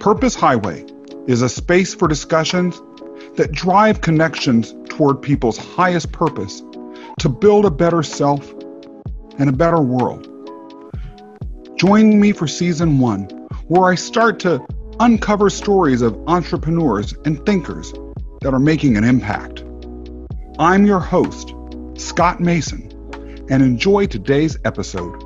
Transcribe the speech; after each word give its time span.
Purpose 0.00 0.34
Highway 0.34 0.84
is 1.26 1.42
a 1.42 1.48
space 1.48 1.94
for 1.94 2.08
discussions 2.08 2.80
that 3.36 3.52
drive 3.52 4.00
connections 4.00 4.74
toward 4.88 5.22
people's 5.22 5.56
highest 5.56 6.12
purpose 6.12 6.62
to 7.20 7.28
build 7.28 7.64
a 7.64 7.70
better 7.70 8.02
self 8.02 8.52
and 9.38 9.48
a 9.48 9.52
better 9.52 9.80
world. 9.80 10.28
Join 11.78 12.20
me 12.20 12.32
for 12.32 12.46
season 12.46 12.98
one, 12.98 13.24
where 13.68 13.90
I 13.90 13.94
start 13.94 14.40
to 14.40 14.64
uncover 15.00 15.48
stories 15.48 16.02
of 16.02 16.16
entrepreneurs 16.28 17.14
and 17.24 17.44
thinkers 17.46 17.92
that 18.42 18.52
are 18.52 18.60
making 18.60 18.96
an 18.96 19.04
impact. 19.04 19.64
I'm 20.58 20.86
your 20.86 21.00
host, 21.00 21.54
Scott 21.96 22.40
Mason, 22.40 22.90
and 23.50 23.62
enjoy 23.62 24.06
today's 24.06 24.58
episode. 24.64 25.23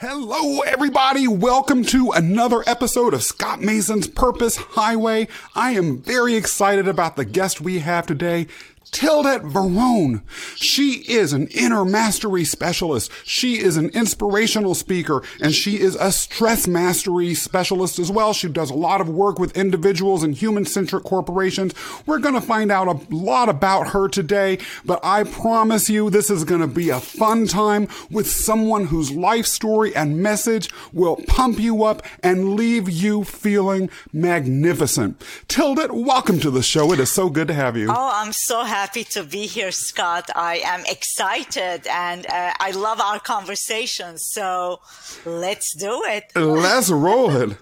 Hello, 0.00 0.60
everybody. 0.60 1.26
Welcome 1.26 1.82
to 1.84 2.10
another 2.10 2.62
episode 2.66 3.14
of 3.14 3.22
Scott 3.22 3.62
Mason's 3.62 4.06
Purpose 4.06 4.56
Highway. 4.56 5.26
I 5.54 5.70
am 5.70 6.02
very 6.02 6.34
excited 6.34 6.86
about 6.86 7.16
the 7.16 7.24
guest 7.24 7.62
we 7.62 7.78
have 7.78 8.06
today. 8.06 8.46
Tildette 8.92 9.42
Varone. 9.42 10.22
She 10.54 11.04
is 11.08 11.32
an 11.32 11.48
inner 11.48 11.84
mastery 11.84 12.44
specialist. 12.44 13.10
She 13.24 13.58
is 13.58 13.76
an 13.76 13.90
inspirational 13.90 14.74
speaker 14.74 15.22
and 15.40 15.52
she 15.52 15.80
is 15.80 15.96
a 15.96 16.12
stress 16.12 16.66
mastery 16.66 17.34
specialist 17.34 17.98
as 17.98 18.10
well. 18.10 18.32
She 18.32 18.48
does 18.48 18.70
a 18.70 18.74
lot 18.74 19.00
of 19.00 19.08
work 19.08 19.38
with 19.38 19.56
individuals 19.56 20.22
and 20.22 20.34
human 20.34 20.64
centric 20.64 21.04
corporations. 21.04 21.74
We're 22.06 22.20
going 22.20 22.36
to 22.36 22.40
find 22.40 22.70
out 22.70 22.86
a 22.86 23.14
lot 23.14 23.48
about 23.48 23.88
her 23.88 24.08
today, 24.08 24.58
but 24.84 25.00
I 25.02 25.24
promise 25.24 25.90
you 25.90 26.08
this 26.08 26.30
is 26.30 26.44
going 26.44 26.60
to 26.62 26.66
be 26.66 26.88
a 26.90 27.00
fun 27.00 27.48
time 27.48 27.88
with 28.10 28.30
someone 28.30 28.86
whose 28.86 29.10
life 29.10 29.46
story 29.46 29.94
and 29.94 30.22
message 30.22 30.70
will 30.92 31.16
pump 31.26 31.58
you 31.58 31.82
up 31.84 32.02
and 32.22 32.54
leave 32.54 32.88
you 32.88 33.24
feeling 33.24 33.90
magnificent. 34.12 35.20
Tildette, 35.48 35.90
welcome 35.90 36.38
to 36.40 36.50
the 36.50 36.62
show. 36.62 36.92
It 36.92 37.00
is 37.00 37.10
so 37.10 37.28
good 37.28 37.48
to 37.48 37.54
have 37.54 37.76
you. 37.76 37.90
Oh, 37.90 38.10
I'm 38.14 38.32
so 38.32 38.62
happy 38.62 38.75
happy 38.76 39.04
to 39.04 39.22
be 39.24 39.46
here, 39.46 39.72
Scott. 39.72 40.28
I 40.36 40.56
am 40.62 40.84
excited 40.84 41.86
and 41.86 42.26
uh, 42.26 42.52
I 42.60 42.72
love 42.72 43.00
our 43.00 43.18
conversation. 43.18 44.18
So 44.18 44.80
let's 45.24 45.72
do 45.72 46.02
it. 46.04 46.24
Let's 46.36 46.90
roll 46.90 47.34
it. 47.34 47.56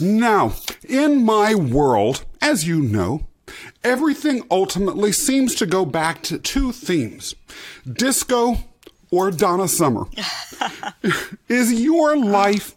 Now, 0.00 0.54
in 0.88 1.22
my 1.26 1.54
world, 1.54 2.24
as 2.40 2.66
you 2.66 2.80
know, 2.80 3.26
everything 3.84 4.46
ultimately 4.50 5.12
seems 5.12 5.54
to 5.56 5.66
go 5.66 5.84
back 5.84 6.22
to 6.22 6.38
two 6.38 6.72
themes 6.72 7.34
disco 7.92 8.56
or 9.10 9.30
Donna 9.30 9.68
Summer. 9.68 10.04
is 11.50 11.74
your 11.74 12.16
life 12.16 12.74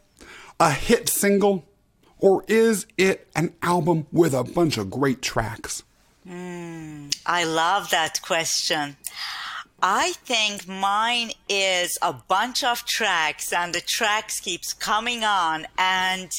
a 0.60 0.72
hit 0.72 1.08
single 1.08 1.64
or 2.18 2.44
is 2.50 2.86
it 2.98 3.30
an 3.38 3.54
album 3.62 4.06
with 4.12 4.34
a 4.34 4.44
bunch 4.44 4.78
of 4.78 4.92
great 4.92 5.22
tracks? 5.22 5.84
I 6.30 7.44
love 7.44 7.90
that 7.90 8.22
question. 8.22 8.98
I 9.82 10.12
think 10.26 10.68
mine 10.68 11.32
is 11.48 11.98
a 12.02 12.12
bunch 12.12 12.64
of 12.64 12.86
tracks 12.86 13.54
and 13.54 13.74
the 13.74 13.80
tracks 13.80 14.42
keeps 14.42 14.74
coming 14.74 15.24
on 15.24 15.68
and 15.78 16.30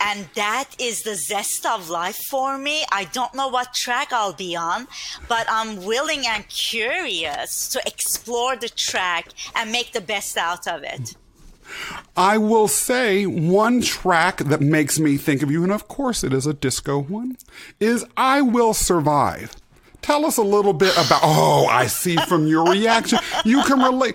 and 0.00 0.28
that 0.34 0.70
is 0.78 1.02
the 1.02 1.14
zest 1.14 1.66
of 1.66 1.90
life 1.90 2.16
for 2.16 2.56
me. 2.56 2.84
I 2.90 3.04
don't 3.04 3.34
know 3.34 3.48
what 3.48 3.74
track 3.74 4.12
I'll 4.12 4.32
be 4.32 4.56
on, 4.56 4.88
but 5.28 5.46
I'm 5.48 5.84
willing 5.84 6.26
and 6.26 6.48
curious 6.48 7.68
to 7.68 7.82
explore 7.86 8.56
the 8.56 8.70
track 8.70 9.28
and 9.54 9.70
make 9.70 9.92
the 9.92 10.00
best 10.00 10.38
out 10.38 10.66
of 10.66 10.82
it. 10.82 11.16
I 12.16 12.38
will 12.38 12.68
say 12.68 13.26
one 13.26 13.82
track 13.82 14.38
that 14.38 14.60
makes 14.60 14.98
me 14.98 15.16
think 15.16 15.42
of 15.42 15.50
you, 15.50 15.62
and 15.62 15.72
of 15.72 15.88
course 15.88 16.24
it 16.24 16.32
is 16.32 16.46
a 16.46 16.54
disco 16.54 16.98
one, 17.00 17.36
is 17.80 18.04
I 18.16 18.40
Will 18.42 18.74
Survive. 18.74 19.54
Tell 20.02 20.24
us 20.24 20.36
a 20.36 20.42
little 20.42 20.72
bit 20.72 20.92
about. 20.92 21.20
Oh, 21.24 21.66
I 21.66 21.86
see 21.88 22.16
from 22.16 22.46
your 22.46 22.70
reaction, 22.70 23.18
you 23.44 23.62
can 23.64 23.80
relate. 23.80 24.14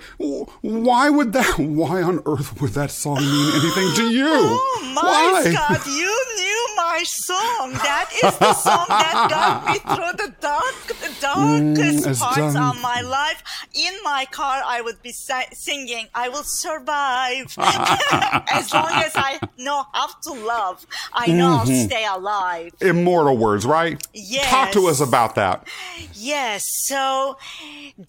Why 0.61 1.09
would 1.09 1.33
that? 1.33 1.59
Why 1.59 2.01
on 2.01 2.21
earth 2.25 2.61
would 2.61 2.71
that 2.71 2.91
song 2.91 3.17
mean 3.17 3.51
anything 3.55 3.93
to 3.95 4.09
you? 4.09 4.29
Oh 4.31 4.93
my 4.95 5.01
why? 5.01 5.51
God! 5.51 5.85
You 5.85 6.25
knew 6.37 6.60
my 6.91 7.03
song. 7.03 7.71
That 7.73 8.09
is 8.23 8.37
the 8.37 8.53
song 8.53 8.85
that 8.89 9.27
got 9.29 9.65
me 9.67 9.77
through 9.79 10.13
the 10.23 10.33
dark, 10.41 10.87
the 10.87 11.11
darkest 11.21 12.05
mm, 12.05 12.19
parts 12.19 12.53
done. 12.53 12.75
of 12.75 12.81
my 12.81 13.01
life. 13.01 13.41
In 13.73 13.93
my 14.03 14.25
car, 14.31 14.61
I 14.65 14.81
would 14.81 15.01
be 15.01 15.13
singing, 15.13 16.07
"I 16.13 16.29
will 16.29 16.43
survive," 16.43 17.47
as 18.51 18.73
long 18.73 18.91
as 19.07 19.13
I 19.15 19.39
know 19.57 19.85
how 19.93 20.07
to 20.25 20.33
love. 20.33 20.85
I 21.13 21.27
know 21.27 21.59
mm-hmm. 21.59 21.71
I'll 21.71 21.87
stay 21.87 22.05
alive. 22.05 22.71
Immortal 22.81 23.37
words, 23.37 23.65
right? 23.65 23.95
Yes. 24.13 24.49
Talk 24.49 24.71
to 24.71 24.87
us 24.87 24.99
about 24.99 25.35
that. 25.35 25.67
Yes. 26.13 26.63
So 26.87 27.37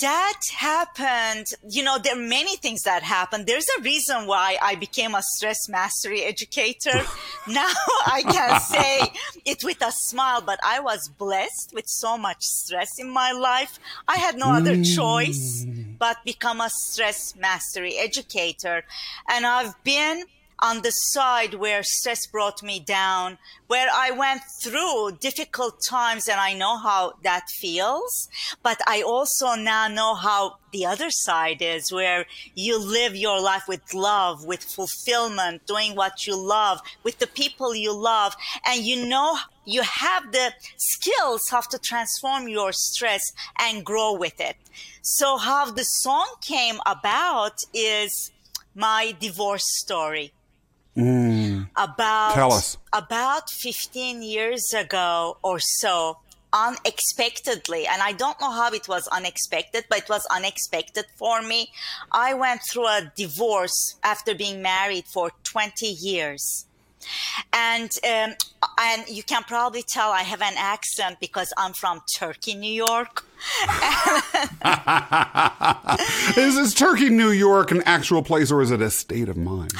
that 0.01 0.41
happened. 0.57 1.47
You 1.69 1.83
know, 1.85 1.99
there 1.99 2.17
are 2.17 2.29
many 2.41 2.57
things 2.57 2.83
that 2.83 3.03
happened. 3.03 3.47
There's 3.47 3.67
a 3.79 3.83
reason 3.83 4.27
why 4.27 4.57
I 4.61 4.75
became 4.75 5.15
a 5.15 5.23
stress 5.23 5.69
mastery 5.69 6.23
educator. 6.23 7.03
now 7.49 7.73
I 8.07 8.23
can 8.23 8.61
say 8.73 9.13
it 9.45 9.65
with 9.65 9.83
a 9.83 9.93
smile, 9.93 10.41
but 10.41 10.59
I 10.65 10.81
was 10.81 11.09
blessed 11.09 11.73
with 11.75 11.89
so 11.89 12.17
much 12.17 12.43
stress 12.43 12.99
in 12.99 13.11
my 13.11 13.33
life. 13.33 13.79
I 14.09 14.17
had 14.17 14.37
no 14.37 14.51
other 14.51 14.77
mm. 14.77 14.97
choice 14.97 15.67
but 15.99 16.17
become 16.25 16.61
a 16.61 16.71
stress 16.71 17.37
mastery 17.37 17.97
educator. 17.99 18.85
And 19.29 19.47
I've 19.47 19.75
been 19.85 20.25
on 20.63 20.83
the 20.83 20.91
side 20.91 21.55
where 21.55 21.83
stress 21.83 22.25
brought 22.29 22.63
me 22.63 22.79
down, 22.79 23.37
where 23.67 23.89
I 23.93 24.13
went 24.13 24.43
through 24.63 25.19
difficult 25.21 25.81
times 25.89 26.29
and 26.29 26.39
I 26.39 26.55
know 26.55 26.79
how 26.79 27.15
that 27.25 27.49
feels. 27.51 28.29
But 28.63 28.81
I 28.87 29.03
also 29.03 29.55
now 29.55 29.89
know 29.89 30.15
how 30.15 30.59
the 30.73 30.87
other 30.87 31.11
side 31.11 31.61
is 31.61 31.93
where 31.93 32.27
you 32.55 32.79
live 32.79 33.17
your 33.17 33.41
life 33.43 33.65
with 33.67 33.93
love, 33.93 34.45
with 34.45 34.63
fulfillment, 34.63 35.67
doing 35.67 35.97
what 35.97 36.29
you 36.29 36.37
love, 36.37 36.81
with 37.03 37.19
the 37.19 37.27
people 37.27 37.75
you 37.75 37.93
love. 37.93 38.37
And 38.65 38.83
you 38.85 39.05
know, 39.05 39.37
you 39.65 39.83
have 39.83 40.31
the 40.31 40.53
skills 40.77 41.43
how 41.51 41.63
to 41.63 41.79
transform 41.79 42.47
your 42.47 42.73
stress 42.73 43.33
and 43.59 43.85
grow 43.85 44.15
with 44.15 44.41
it. 44.41 44.57
So 45.03 45.39
how 45.39 45.73
the 45.73 45.85
song 45.85 46.35
came 46.41 46.79
about 46.87 47.59
is 47.75 48.31
my 48.77 49.15
divorce 49.19 49.65
story. 49.81 50.33
Mm. 50.97 51.69
About 51.77 52.35
Tell 52.35 52.53
us. 52.53 52.77
about 52.93 53.49
15 53.51 54.23
years 54.23 54.75
ago 54.75 55.39
or 55.43 55.59
so, 55.59 56.19
unexpectedly, 56.53 57.87
and 57.87 58.03
I 58.03 58.13
don't 58.13 58.39
know 58.41 58.51
how 58.51 58.71
it 58.73 58.89
was 58.89 59.09
unexpected, 59.09 59.87
but 59.89 60.01
it 60.01 60.09
was 60.09 60.27
unexpected 60.31 61.07
for 61.17 61.41
me. 61.41 61.73
I 62.11 62.35
went 62.35 62.61
through 62.71 62.87
a 62.89 63.11
divorce 63.17 63.97
after 64.03 64.35
being 64.35 64.61
married 64.61 65.07
for 65.07 65.31
20 65.45 65.87
yees. 65.87 66.67
And 67.53 67.91
um, 68.05 68.35
and 68.79 69.09
you 69.09 69.23
can 69.23 69.43
probably 69.45 69.83
tell 69.83 70.11
I 70.11 70.23
have 70.23 70.43
an 70.43 70.55
accent 70.57 71.19
because 71.21 71.53
I'm 71.57 71.73
from 71.73 72.03
Turkey, 72.15 72.55
New 72.55 72.73
York. 72.73 73.25
is 76.37 76.57
this 76.57 76.75
Turkey, 76.75 77.11
New 77.11 77.31
York 77.31 77.73
an 77.73 77.83
actual 77.85 78.23
place 78.23 78.53
or 78.53 78.63
is 78.63 78.71
it 78.71 78.81
a 78.81 78.91
state 78.91 79.29
of 79.29 79.37
mind? 79.37 79.73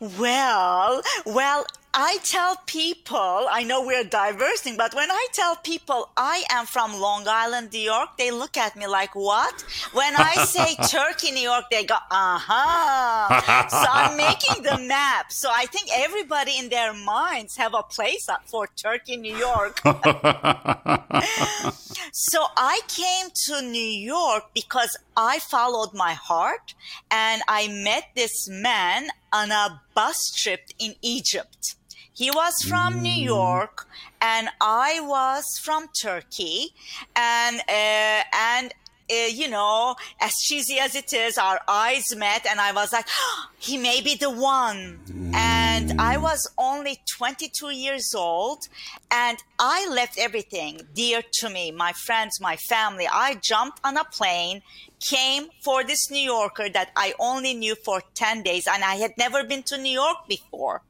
Well, 0.00 1.02
well, 1.26 1.66
I 1.92 2.18
tell 2.22 2.54
people, 2.66 3.48
I 3.50 3.64
know 3.64 3.84
we're 3.84 4.04
diversing, 4.04 4.76
but 4.76 4.94
when 4.94 5.10
I 5.10 5.26
tell 5.32 5.56
people 5.56 6.08
I 6.16 6.44
am 6.48 6.64
from 6.64 7.00
Long 7.00 7.24
Island, 7.26 7.72
New 7.72 7.80
York, 7.80 8.10
they 8.16 8.30
look 8.30 8.56
at 8.56 8.76
me 8.76 8.86
like, 8.86 9.16
what? 9.16 9.64
When 9.92 10.14
I 10.16 10.44
say 10.44 10.76
Turkey, 10.88 11.32
New 11.32 11.42
York, 11.42 11.64
they 11.70 11.84
go, 11.84 11.96
uh 12.10 12.38
huh. 12.38 13.68
so 13.68 13.86
I'm 13.90 14.16
making 14.28 14.62
the 14.62 14.78
map. 14.86 15.32
So 15.32 15.50
I 15.52 15.66
think 15.66 15.90
everybody 15.92 16.58
in 16.58 16.68
their 16.68 16.92
minds 16.92 17.56
have 17.56 17.74
a 17.74 17.82
place 17.82 18.28
for 18.46 18.68
Turkey, 18.76 19.16
New 19.16 19.36
York. 19.36 19.80
so 22.12 22.46
I 22.56 22.80
came 22.88 23.30
to 23.46 23.62
New 23.62 23.80
York 23.80 24.44
because 24.54 24.96
I 25.16 25.40
followed 25.40 25.92
my 25.92 26.12
heart 26.12 26.74
and 27.10 27.42
I 27.48 27.68
met 27.68 28.10
this 28.14 28.48
man 28.48 29.08
on 29.32 29.50
a 29.50 29.82
bus 29.94 30.30
trip 30.30 30.70
in 30.78 30.94
Egypt. 31.02 31.76
He 32.12 32.30
was 32.30 32.54
from 32.68 33.00
New 33.02 33.08
mm. 33.08 33.24
York 33.24 33.88
and 34.20 34.50
I 34.60 35.00
was 35.00 35.58
from 35.62 35.88
Turkey 35.88 36.74
and 37.16 37.60
uh, 37.60 38.22
and 38.34 38.74
you 39.10 39.48
know, 39.48 39.96
as 40.20 40.38
cheesy 40.38 40.78
as 40.78 40.94
it 40.94 41.12
is, 41.12 41.38
our 41.38 41.60
eyes 41.68 42.14
met, 42.16 42.46
and 42.46 42.60
I 42.60 42.72
was 42.72 42.92
like, 42.92 43.06
oh, 43.20 43.46
he 43.58 43.76
may 43.76 44.00
be 44.00 44.14
the 44.14 44.30
one. 44.30 45.00
Mm. 45.06 45.34
And 45.34 46.00
I 46.00 46.16
was 46.16 46.48
only 46.58 47.00
22 47.16 47.70
years 47.70 48.14
old, 48.14 48.68
and 49.10 49.38
I 49.58 49.88
left 49.88 50.18
everything 50.18 50.80
dear 50.94 51.22
to 51.40 51.50
me 51.50 51.70
my 51.70 51.92
friends, 51.92 52.40
my 52.40 52.56
family. 52.56 53.06
I 53.10 53.34
jumped 53.34 53.80
on 53.84 53.96
a 53.96 54.04
plane, 54.04 54.62
came 55.00 55.48
for 55.60 55.82
this 55.84 56.10
New 56.10 56.20
Yorker 56.20 56.68
that 56.70 56.90
I 56.96 57.14
only 57.18 57.54
knew 57.54 57.74
for 57.74 58.02
10 58.14 58.42
days, 58.42 58.66
and 58.66 58.84
I 58.84 58.96
had 58.96 59.12
never 59.18 59.44
been 59.44 59.62
to 59.64 59.78
New 59.78 59.92
York 59.92 60.28
before. 60.28 60.82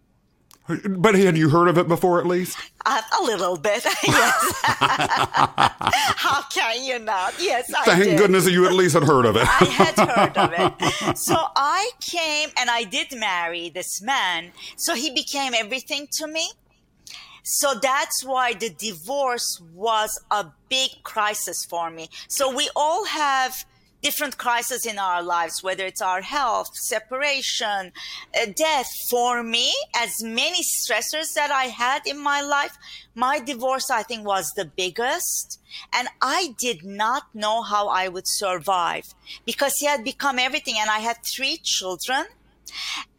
But 0.68 1.16
had 1.16 1.36
you 1.36 1.48
heard 1.48 1.66
of 1.68 1.78
it 1.78 1.88
before 1.88 2.20
at 2.20 2.26
least? 2.26 2.56
Uh, 2.86 3.00
a 3.20 3.22
little 3.24 3.56
bit, 3.56 3.84
yes. 4.06 4.60
How 4.64 6.42
can 6.42 6.84
you 6.84 6.98
not? 7.00 7.34
Yes, 7.40 7.72
I 7.74 7.84
Thank 7.84 8.04
did. 8.04 8.18
goodness 8.18 8.44
that 8.44 8.52
you 8.52 8.66
at 8.66 8.72
least 8.72 8.94
had 8.94 9.02
heard 9.02 9.26
of 9.26 9.36
it. 9.36 9.42
I 9.48 9.64
had 9.64 9.98
heard 10.08 10.36
of 10.36 10.52
it. 10.56 11.18
So 11.18 11.34
I 11.56 11.90
came 12.00 12.50
and 12.56 12.70
I 12.70 12.84
did 12.84 13.08
marry 13.18 13.68
this 13.70 14.00
man. 14.00 14.52
So 14.76 14.94
he 14.94 15.10
became 15.10 15.54
everything 15.54 16.06
to 16.12 16.26
me. 16.28 16.48
So 17.42 17.74
that's 17.74 18.22
why 18.22 18.52
the 18.54 18.70
divorce 18.70 19.60
was 19.74 20.20
a 20.30 20.46
big 20.68 20.90
crisis 21.02 21.64
for 21.64 21.90
me. 21.90 22.08
So 22.28 22.54
we 22.54 22.70
all 22.76 23.06
have 23.06 23.64
different 24.02 24.38
crises 24.38 24.86
in 24.86 24.98
our 24.98 25.22
lives, 25.22 25.62
whether 25.62 25.84
it's 25.84 26.00
our 26.00 26.22
health, 26.22 26.74
separation, 26.74 27.92
uh, 28.34 28.46
death. 28.54 28.88
For 29.08 29.42
me, 29.42 29.72
as 29.94 30.22
many 30.22 30.62
stressors 30.62 31.34
that 31.34 31.50
I 31.50 31.64
had 31.64 32.06
in 32.06 32.18
my 32.18 32.40
life, 32.40 32.76
my 33.14 33.38
divorce, 33.40 33.90
I 33.90 34.02
think, 34.02 34.26
was 34.26 34.52
the 34.56 34.64
biggest. 34.64 35.60
And 35.92 36.08
I 36.20 36.54
did 36.58 36.84
not 36.84 37.34
know 37.34 37.62
how 37.62 37.88
I 37.88 38.08
would 38.08 38.26
survive 38.26 39.14
because 39.44 39.76
he 39.76 39.86
had 39.86 40.04
become 40.04 40.38
everything. 40.38 40.76
And 40.78 40.90
I 40.90 40.98
had 40.98 41.18
three 41.24 41.58
children. 41.62 42.24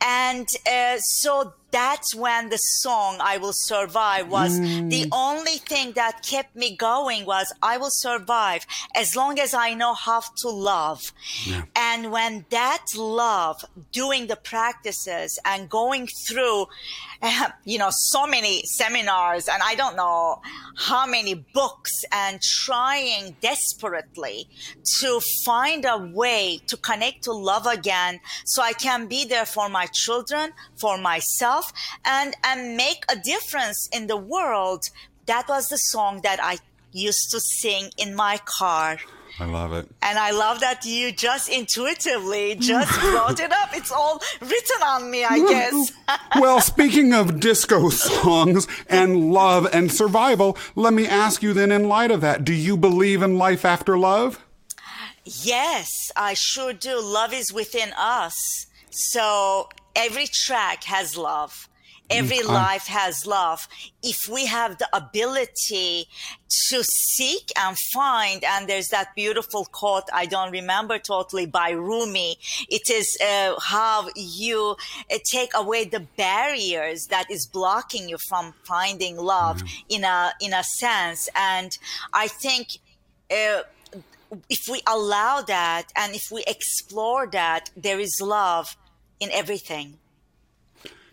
And 0.01 0.48
uh, 0.66 0.98
so 0.98 1.54
that's 1.71 2.13
when 2.13 2.50
the 2.50 2.57
song 2.57 3.18
I 3.21 3.38
Will 3.38 3.53
Survive 3.53 4.29
was 4.29 4.59
mm. 4.59 4.89
the 4.89 5.07
only 5.12 5.57
thing 5.57 5.94
that 5.94 6.23
kept 6.23 6.56
me 6.56 6.75
going 6.75 7.25
was 7.25 7.53
I 7.62 7.77
will 7.77 7.91
survive 7.91 8.65
as 8.95 9.15
long 9.15 9.39
as 9.39 9.53
I 9.53 9.73
know 9.73 9.94
how 9.94 10.21
to 10.38 10.50
love. 10.50 11.13
Yeah. 11.45 11.63
And 11.75 12.12
when 12.12 12.45
that 12.50 12.85
love, 12.97 13.63
doing 13.91 14.27
the 14.27 14.35
practices 14.35 15.39
and 15.45 15.69
going 15.69 16.07
through, 16.27 16.68
you 17.65 17.77
know, 17.77 17.89
so 17.91 18.27
many 18.27 18.63
seminars 18.63 19.47
and 19.47 19.62
I 19.63 19.75
don't 19.75 19.95
know 19.95 20.41
how 20.75 21.06
many 21.06 21.35
books 21.35 21.91
and 22.12 22.41
trying 22.41 23.35
desperately 23.41 24.47
to 25.00 25.21
find 25.45 25.85
a 25.85 25.97
way 26.13 26.59
to 26.67 26.77
connect 26.77 27.24
to 27.24 27.31
love 27.31 27.65
again 27.65 28.19
so 28.45 28.62
I 28.62 28.74
can 28.74 29.07
be 29.07 29.25
there 29.25 29.45
for 29.45 29.69
my 29.69 29.85
children, 29.88 30.51
for 30.79 30.97
myself 30.97 31.61
and, 32.06 32.36
and 32.44 32.78
make 32.78 33.04
a 33.10 33.16
difference 33.16 33.90
in 33.92 34.08
the 34.08 34.18
world. 34.18 34.84
That 35.25 35.48
was 35.48 35.69
the 35.69 35.78
song 35.78 36.22
that 36.24 36.40
I 36.42 36.58
used 36.92 37.31
to 37.31 37.40
sing 37.40 37.90
in 37.98 38.16
my 38.16 38.40
car. 38.46 39.00
I 39.40 39.46
love 39.46 39.74
it. 39.74 39.88
And 40.02 40.19
I 40.19 40.31
love 40.31 40.60
that 40.60 40.86
you 40.86 41.12
just 41.12 41.50
intuitively 41.50 42.56
just 42.56 43.00
brought 43.00 43.40
it 43.40 43.52
up. 43.52 43.69
It's 43.74 43.92
all 43.92 44.22
written 44.42 44.84
on 44.84 45.10
me, 45.10 45.24
I 45.24 45.40
guess. 45.40 45.94
well, 46.40 46.60
speaking 46.60 47.13
of 47.13 47.40
disco 47.40 47.90
songs 47.90 48.68
and 48.88 49.31
love 49.31 49.68
and 49.74 49.92
survival, 49.92 50.58
let 50.75 50.94
me 50.94 51.08
ask 51.08 51.42
you 51.42 51.54
then 51.54 51.72
in 51.72 51.88
light 51.88 52.12
of 52.12 52.22
that, 52.22 52.44
do 52.44 52.54
you 52.54 52.75
believe 52.75 53.22
in 53.22 53.38
life 53.38 53.63
after 53.63 53.98
love? 53.98 54.44
Yes, 55.24 56.12
I 56.16 56.34
sure 56.34 56.74
do. 56.74 57.00
Love 57.02 57.34
is 57.34 57.54
within 57.54 57.94
us. 57.98 58.68
So 58.90 59.69
every 59.95 60.27
track 60.27 60.83
has 60.85 61.17
love. 61.17 61.67
Every 62.09 62.43
life 62.43 62.88
has 62.88 63.25
love. 63.25 63.69
If 64.03 64.27
we 64.27 64.45
have 64.45 64.77
the 64.79 64.89
ability 64.91 66.09
to 66.67 66.83
seek 66.83 67.53
and 67.57 67.77
find, 67.93 68.43
and 68.43 68.67
there's 68.67 68.89
that 68.89 69.15
beautiful 69.15 69.63
quote, 69.63 70.09
I 70.11 70.25
don't 70.25 70.51
remember 70.51 70.99
totally 70.99 71.45
by 71.45 71.69
Rumi. 71.69 72.35
It 72.67 72.89
is 72.89 73.17
uh, 73.23 73.57
how 73.61 74.09
you 74.13 74.75
uh, 75.09 75.19
take 75.23 75.51
away 75.55 75.85
the 75.85 76.01
barriers 76.17 77.07
that 77.07 77.31
is 77.31 77.47
blocking 77.47 78.09
you 78.09 78.17
from 78.27 78.53
finding 78.65 79.15
love 79.15 79.63
mm-hmm. 79.63 79.95
in 79.95 80.03
a, 80.03 80.33
in 80.41 80.51
a 80.53 80.63
sense. 80.63 81.29
And 81.33 81.77
I 82.11 82.27
think, 82.27 82.67
uh, 83.31 83.61
if 84.49 84.69
we 84.69 84.81
allow 84.88 85.41
that 85.41 85.91
and 85.95 86.15
if 86.15 86.31
we 86.31 86.43
explore 86.47 87.27
that, 87.27 87.69
there 87.75 87.99
is 87.99 88.19
love 88.21 88.77
in 89.21 89.31
everything. 89.31 89.97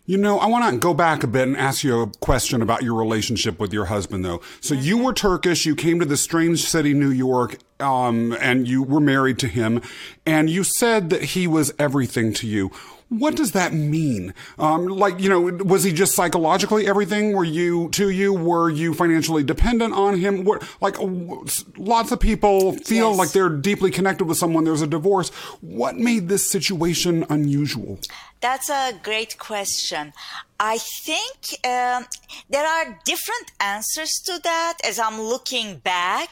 You 0.07 0.17
know, 0.17 0.39
I 0.39 0.47
want 0.47 0.73
to 0.73 0.79
go 0.79 0.95
back 0.95 1.23
a 1.23 1.27
bit 1.27 1.47
and 1.47 1.57
ask 1.57 1.85
you 1.85 2.01
a 2.01 2.07
question 2.07 2.63
about 2.63 2.83
your 2.83 2.95
relationship 2.95 3.61
with 3.61 3.75
your 3.75 3.85
husband, 3.85 4.25
though. 4.25 4.41
So 4.61 4.75
you 4.75 4.97
mm-hmm. 4.97 5.05
were 5.05 5.13
Turkish, 5.13 5.67
you 5.67 5.77
came 5.77 6.01
to 6.01 6.07
the 6.07 6.17
strange 6.17 6.65
city, 6.65 6.95
New 6.95 7.11
York, 7.11 7.59
um, 7.81 8.37
and 8.41 8.69
you 8.69 8.83
were 8.83 9.01
married 9.01 9.39
to 9.41 9.49
him, 9.49 9.83
and 10.27 10.51
you 10.51 10.65
said 10.65 11.11
that 11.11 11.23
he 11.23 11.47
was 11.47 11.73
everything 11.79 12.33
to 12.35 12.47
you. 12.47 12.71
What 13.11 13.37
does 13.37 13.53
that 13.53 13.73
mean? 13.73 14.35
Um, 14.59 14.87
like, 14.87 15.19
you 15.19 15.31
know, 15.31 15.41
was 15.41 15.83
he 15.83 15.93
just 15.95 16.15
psychologically 16.15 16.87
everything? 16.87 17.33
Were 17.33 17.43
you 17.43 17.89
to 17.93 18.11
you? 18.11 18.35
Were 18.35 18.69
you 18.69 18.93
financially 18.93 19.43
dependent 19.43 19.95
on 19.95 20.19
him? 20.19 20.45
What, 20.45 20.63
like, 20.83 20.97
lots 21.79 22.13
of 22.13 22.21
people 22.21 22.73
feel 22.73 23.11
yes. 23.11 23.19
like 23.19 23.31
they're 23.33 23.49
deeply 23.49 23.91
connected 23.91 24.27
with 24.27 24.37
someone. 24.37 24.65
There's 24.65 24.83
a 24.83 24.87
divorce. 24.87 25.31
What 25.63 25.97
made 25.97 26.29
this 26.29 26.51
situation 26.51 27.25
unusual? 27.31 27.99
That's 28.41 28.69
a 28.69 28.93
great 29.03 29.39
question. 29.39 30.13
I 30.61 30.77
think 30.77 31.65
um, 31.65 32.05
there 32.51 32.67
are 32.67 32.99
different 33.05 33.53
answers 33.59 34.21
to 34.27 34.39
that 34.45 34.75
as 34.85 34.99
I'm 34.99 35.19
looking 35.19 35.79
back. 35.79 36.29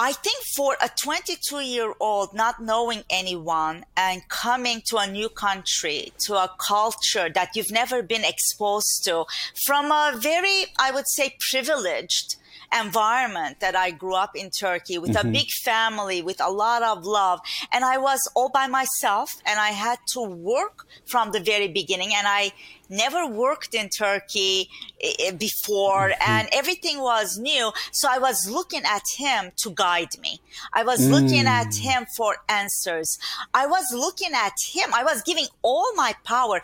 I 0.00 0.12
think 0.12 0.44
for 0.56 0.76
a 0.80 0.88
22 0.88 1.60
year 1.60 1.92
old 1.98 2.32
not 2.32 2.62
knowing 2.62 3.02
anyone 3.10 3.84
and 3.96 4.22
coming 4.28 4.80
to 4.86 4.98
a 4.98 5.10
new 5.10 5.28
country, 5.28 6.12
to 6.20 6.36
a 6.36 6.50
culture 6.60 7.28
that 7.34 7.56
you've 7.56 7.72
never 7.72 8.02
been 8.02 8.24
exposed 8.24 9.02
to 9.04 9.24
from 9.66 9.90
a 9.90 10.14
very, 10.16 10.66
I 10.78 10.92
would 10.92 11.08
say, 11.08 11.34
privileged 11.50 12.36
environment 12.72 13.60
that 13.60 13.74
I 13.74 13.90
grew 13.90 14.14
up 14.14 14.36
in 14.36 14.50
Turkey 14.50 14.98
with 14.98 15.12
mm-hmm. 15.12 15.28
a 15.28 15.32
big 15.32 15.50
family, 15.50 16.22
with 16.22 16.40
a 16.40 16.50
lot 16.50 16.82
of 16.82 17.04
love. 17.04 17.40
And 17.72 17.84
I 17.84 17.98
was 17.98 18.20
all 18.34 18.50
by 18.50 18.66
myself 18.66 19.34
and 19.46 19.58
I 19.58 19.70
had 19.70 19.98
to 20.12 20.20
work 20.20 20.86
from 21.06 21.32
the 21.32 21.40
very 21.40 21.68
beginning. 21.68 22.10
And 22.14 22.26
I 22.28 22.52
never 22.88 23.26
worked 23.26 23.74
in 23.74 23.88
Turkey 23.88 24.68
eh, 25.00 25.12
eh, 25.20 25.30
before 25.32 26.10
mm-hmm. 26.10 26.30
and 26.30 26.48
everything 26.52 27.00
was 27.00 27.38
new. 27.38 27.72
So 27.92 28.08
I 28.10 28.18
was 28.18 28.48
looking 28.50 28.82
at 28.84 29.02
him 29.16 29.52
to 29.56 29.70
guide 29.70 30.18
me. 30.20 30.40
I 30.72 30.84
was 30.84 31.00
mm. 31.00 31.10
looking 31.10 31.46
at 31.46 31.74
him 31.74 32.06
for 32.16 32.36
answers. 32.48 33.18
I 33.54 33.66
was 33.66 33.92
looking 33.92 34.32
at 34.34 34.54
him. 34.72 34.92
I 34.94 35.04
was 35.04 35.22
giving 35.22 35.46
all 35.62 35.94
my 35.94 36.14
power 36.24 36.60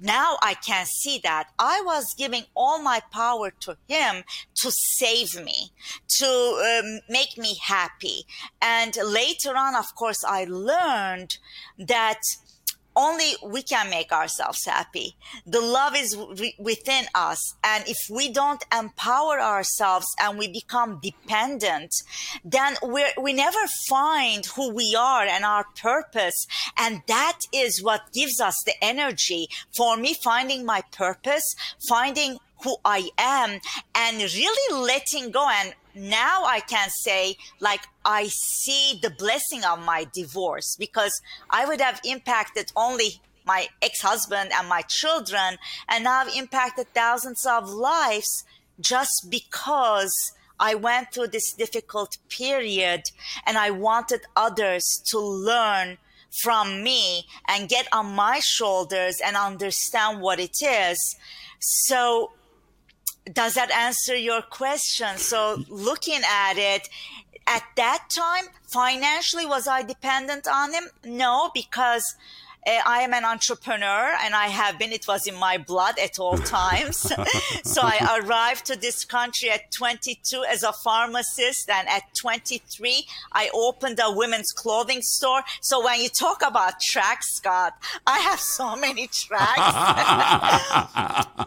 now 0.00 0.36
I 0.42 0.54
can 0.54 0.86
see 0.86 1.20
that 1.24 1.48
I 1.58 1.82
was 1.84 2.14
giving 2.14 2.44
all 2.54 2.80
my 2.80 3.00
power 3.10 3.50
to 3.60 3.76
him 3.88 4.22
to 4.56 4.70
save 4.70 5.42
me, 5.42 5.70
to 6.18 6.80
um, 6.84 7.00
make 7.08 7.36
me 7.36 7.56
happy. 7.62 8.24
And 8.62 8.96
later 9.04 9.56
on, 9.56 9.74
of 9.74 9.94
course, 9.94 10.24
I 10.24 10.44
learned 10.44 11.38
that 11.78 12.20
only 12.98 13.30
we 13.42 13.62
can 13.62 13.88
make 13.88 14.10
ourselves 14.10 14.64
happy. 14.64 15.16
The 15.46 15.60
love 15.60 15.94
is 15.96 16.16
re- 16.16 16.56
within 16.58 17.04
us. 17.14 17.54
And 17.62 17.84
if 17.86 17.98
we 18.10 18.30
don't 18.32 18.62
empower 18.76 19.40
ourselves 19.40 20.06
and 20.20 20.36
we 20.36 20.48
become 20.48 20.98
dependent, 21.00 21.94
then 22.44 22.76
we 22.84 23.04
we 23.22 23.32
never 23.32 23.64
find 23.88 24.44
who 24.46 24.74
we 24.74 24.96
are 24.98 25.22
and 25.22 25.44
our 25.44 25.64
purpose. 25.80 26.46
And 26.76 27.02
that 27.06 27.38
is 27.54 27.82
what 27.82 28.12
gives 28.12 28.40
us 28.40 28.56
the 28.66 28.74
energy 28.82 29.48
for 29.76 29.96
me 29.96 30.14
finding 30.24 30.66
my 30.66 30.82
purpose, 30.90 31.54
finding 31.88 32.38
who 32.64 32.76
I 32.84 33.10
am 33.18 33.60
and 33.94 34.18
really 34.18 34.86
letting 34.92 35.30
go 35.30 35.48
and 35.48 35.74
now 35.98 36.44
I 36.44 36.60
can 36.60 36.88
say, 36.90 37.36
like, 37.60 37.82
I 38.04 38.28
see 38.28 38.98
the 39.02 39.10
blessing 39.10 39.64
of 39.64 39.84
my 39.84 40.06
divorce 40.12 40.76
because 40.78 41.20
I 41.50 41.66
would 41.66 41.80
have 41.80 42.00
impacted 42.04 42.72
only 42.76 43.20
my 43.44 43.68
ex 43.80 44.02
husband 44.02 44.50
and 44.54 44.68
my 44.68 44.82
children, 44.82 45.58
and 45.88 46.04
now 46.04 46.20
I've 46.20 46.36
impacted 46.36 46.88
thousands 46.94 47.46
of 47.46 47.68
lives 47.70 48.44
just 48.80 49.28
because 49.30 50.12
I 50.60 50.74
went 50.74 51.12
through 51.12 51.28
this 51.28 51.52
difficult 51.52 52.18
period 52.28 53.02
and 53.46 53.56
I 53.56 53.70
wanted 53.70 54.22
others 54.36 55.02
to 55.10 55.18
learn 55.18 55.98
from 56.42 56.82
me 56.82 57.26
and 57.48 57.68
get 57.68 57.88
on 57.92 58.14
my 58.14 58.40
shoulders 58.40 59.20
and 59.24 59.36
understand 59.36 60.20
what 60.20 60.38
it 60.38 60.62
is. 60.62 61.16
So 61.60 62.32
does 63.32 63.54
that 63.54 63.70
answer 63.70 64.16
your 64.16 64.42
question? 64.42 65.16
So 65.16 65.64
looking 65.68 66.20
at 66.24 66.56
it, 66.56 66.88
at 67.46 67.64
that 67.76 68.04
time, 68.10 68.44
financially, 68.62 69.46
was 69.46 69.66
I 69.66 69.82
dependent 69.82 70.46
on 70.46 70.72
him? 70.72 70.84
No, 71.04 71.50
because 71.54 72.16
Uh, 72.66 72.80
I 72.84 73.00
am 73.00 73.14
an 73.14 73.24
entrepreneur 73.24 74.14
and 74.22 74.34
I 74.34 74.48
have 74.48 74.78
been, 74.78 74.92
it 74.92 75.06
was 75.06 75.26
in 75.26 75.34
my 75.34 75.58
blood 75.58 75.98
at 75.98 76.18
all 76.18 76.36
times. 76.60 76.96
so 77.64 77.80
I 77.82 78.20
arrived 78.22 78.66
to 78.66 78.76
this 78.76 79.04
country 79.04 79.50
at 79.50 79.70
22 79.72 80.44
as 80.50 80.62
a 80.62 80.72
pharmacist. 80.72 81.70
And 81.70 81.88
at 81.88 82.14
23, 82.14 83.06
I 83.32 83.50
opened 83.54 84.00
a 84.02 84.12
women's 84.12 84.52
clothing 84.52 85.02
store. 85.02 85.42
So 85.60 85.84
when 85.84 86.00
you 86.00 86.08
talk 86.08 86.42
about 86.46 86.80
tracks, 86.80 87.36
Scott, 87.36 87.74
I 88.06 88.18
have 88.20 88.40
so 88.40 88.76
many 88.76 89.08
tracks. 89.08 89.58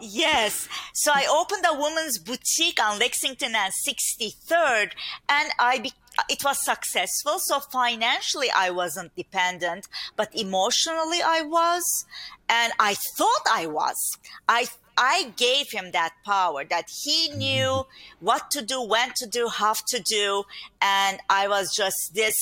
yes. 0.02 0.68
So 0.94 1.12
I 1.14 1.26
opened 1.30 1.64
a 1.68 1.74
women's 1.78 2.18
boutique 2.18 2.82
on 2.82 2.98
Lexington 2.98 3.54
and 3.54 3.72
63rd 3.72 4.92
and 5.28 5.52
I 5.58 5.78
became 5.78 6.01
it 6.28 6.44
was 6.44 6.64
successful. 6.64 7.38
So 7.38 7.60
financially, 7.60 8.50
I 8.54 8.70
wasn't 8.70 9.14
dependent, 9.16 9.88
but 10.16 10.28
emotionally, 10.34 11.20
I 11.24 11.42
was. 11.42 12.04
And 12.48 12.72
I 12.78 12.94
thought 13.16 13.44
I 13.50 13.66
was. 13.66 14.18
I 14.48 14.66
I 14.96 15.32
gave 15.36 15.70
him 15.70 15.92
that 15.92 16.12
power 16.24 16.64
that 16.64 16.86
he 17.02 17.30
knew 17.30 17.86
what 18.20 18.50
to 18.50 18.62
do, 18.62 18.82
when 18.82 19.10
to 19.16 19.26
do, 19.26 19.48
how 19.48 19.74
to 19.88 20.00
do. 20.00 20.44
And 20.82 21.18
I 21.30 21.48
was 21.48 21.74
just 21.74 22.14
this 22.14 22.36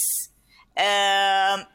um, 0.77 1.67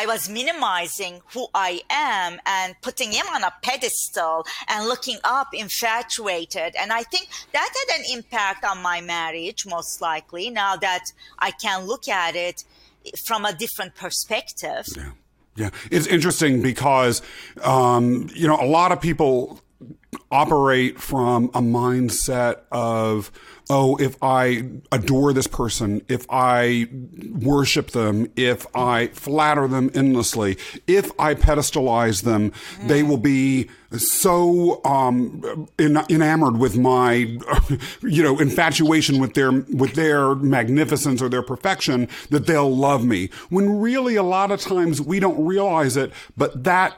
I 0.00 0.04
was 0.04 0.28
minimizing 0.28 1.22
who 1.32 1.46
I 1.54 1.80
am 1.88 2.38
and 2.44 2.74
putting 2.82 3.10
him 3.12 3.26
on 3.34 3.42
a 3.42 3.52
pedestal 3.62 4.44
and 4.68 4.86
looking 4.86 5.18
up, 5.24 5.48
infatuated. 5.54 6.74
And 6.78 6.92
I 6.92 7.02
think 7.02 7.28
that 7.52 7.68
had 7.80 8.00
an 8.00 8.04
impact 8.12 8.62
on 8.62 8.82
my 8.82 9.00
marriage, 9.00 9.64
most 9.64 10.02
likely, 10.02 10.50
now 10.50 10.76
that 10.76 11.04
I 11.38 11.50
can 11.50 11.86
look 11.86 12.08
at 12.08 12.36
it 12.36 12.64
from 13.24 13.46
a 13.46 13.54
different 13.54 13.94
perspective. 13.94 14.84
Yeah. 14.94 15.12
Yeah. 15.56 15.70
It's 15.90 16.06
interesting 16.06 16.60
because, 16.60 17.22
um, 17.62 18.28
you 18.34 18.46
know, 18.46 18.58
a 18.60 18.68
lot 18.68 18.92
of 18.92 19.00
people 19.00 19.62
operate 20.30 21.00
from 21.00 21.46
a 21.54 21.62
mindset 21.62 22.56
of, 22.70 23.32
oh, 23.68 23.96
if 23.96 24.16
I 24.22 24.64
adore 24.92 25.32
this 25.32 25.46
person, 25.46 26.02
if 26.08 26.26
I 26.30 26.88
worship 27.30 27.90
them, 27.90 28.30
if 28.36 28.66
I 28.76 29.08
flatter 29.08 29.66
them 29.66 29.90
endlessly, 29.94 30.56
if 30.86 31.10
I 31.18 31.34
pedestalize 31.34 32.22
them, 32.22 32.50
mm. 32.50 32.88
they 32.88 33.02
will 33.02 33.16
be 33.16 33.68
so 33.90 34.84
um, 34.84 35.68
in, 35.78 35.96
enamored 36.08 36.58
with 36.58 36.76
my, 36.76 37.12
you 38.02 38.22
know, 38.22 38.38
infatuation 38.38 39.20
with 39.20 39.34
their 39.34 39.52
with 39.52 39.94
their 39.94 40.34
magnificence 40.34 41.20
or 41.20 41.28
their 41.28 41.42
perfection 41.42 42.08
that 42.30 42.46
they'll 42.46 42.74
love 42.74 43.04
me. 43.04 43.30
When 43.48 43.80
really, 43.80 44.16
a 44.16 44.22
lot 44.22 44.50
of 44.50 44.60
times 44.60 45.00
we 45.00 45.20
don't 45.20 45.44
realize 45.44 45.96
it, 45.96 46.12
but 46.36 46.64
that 46.64 46.96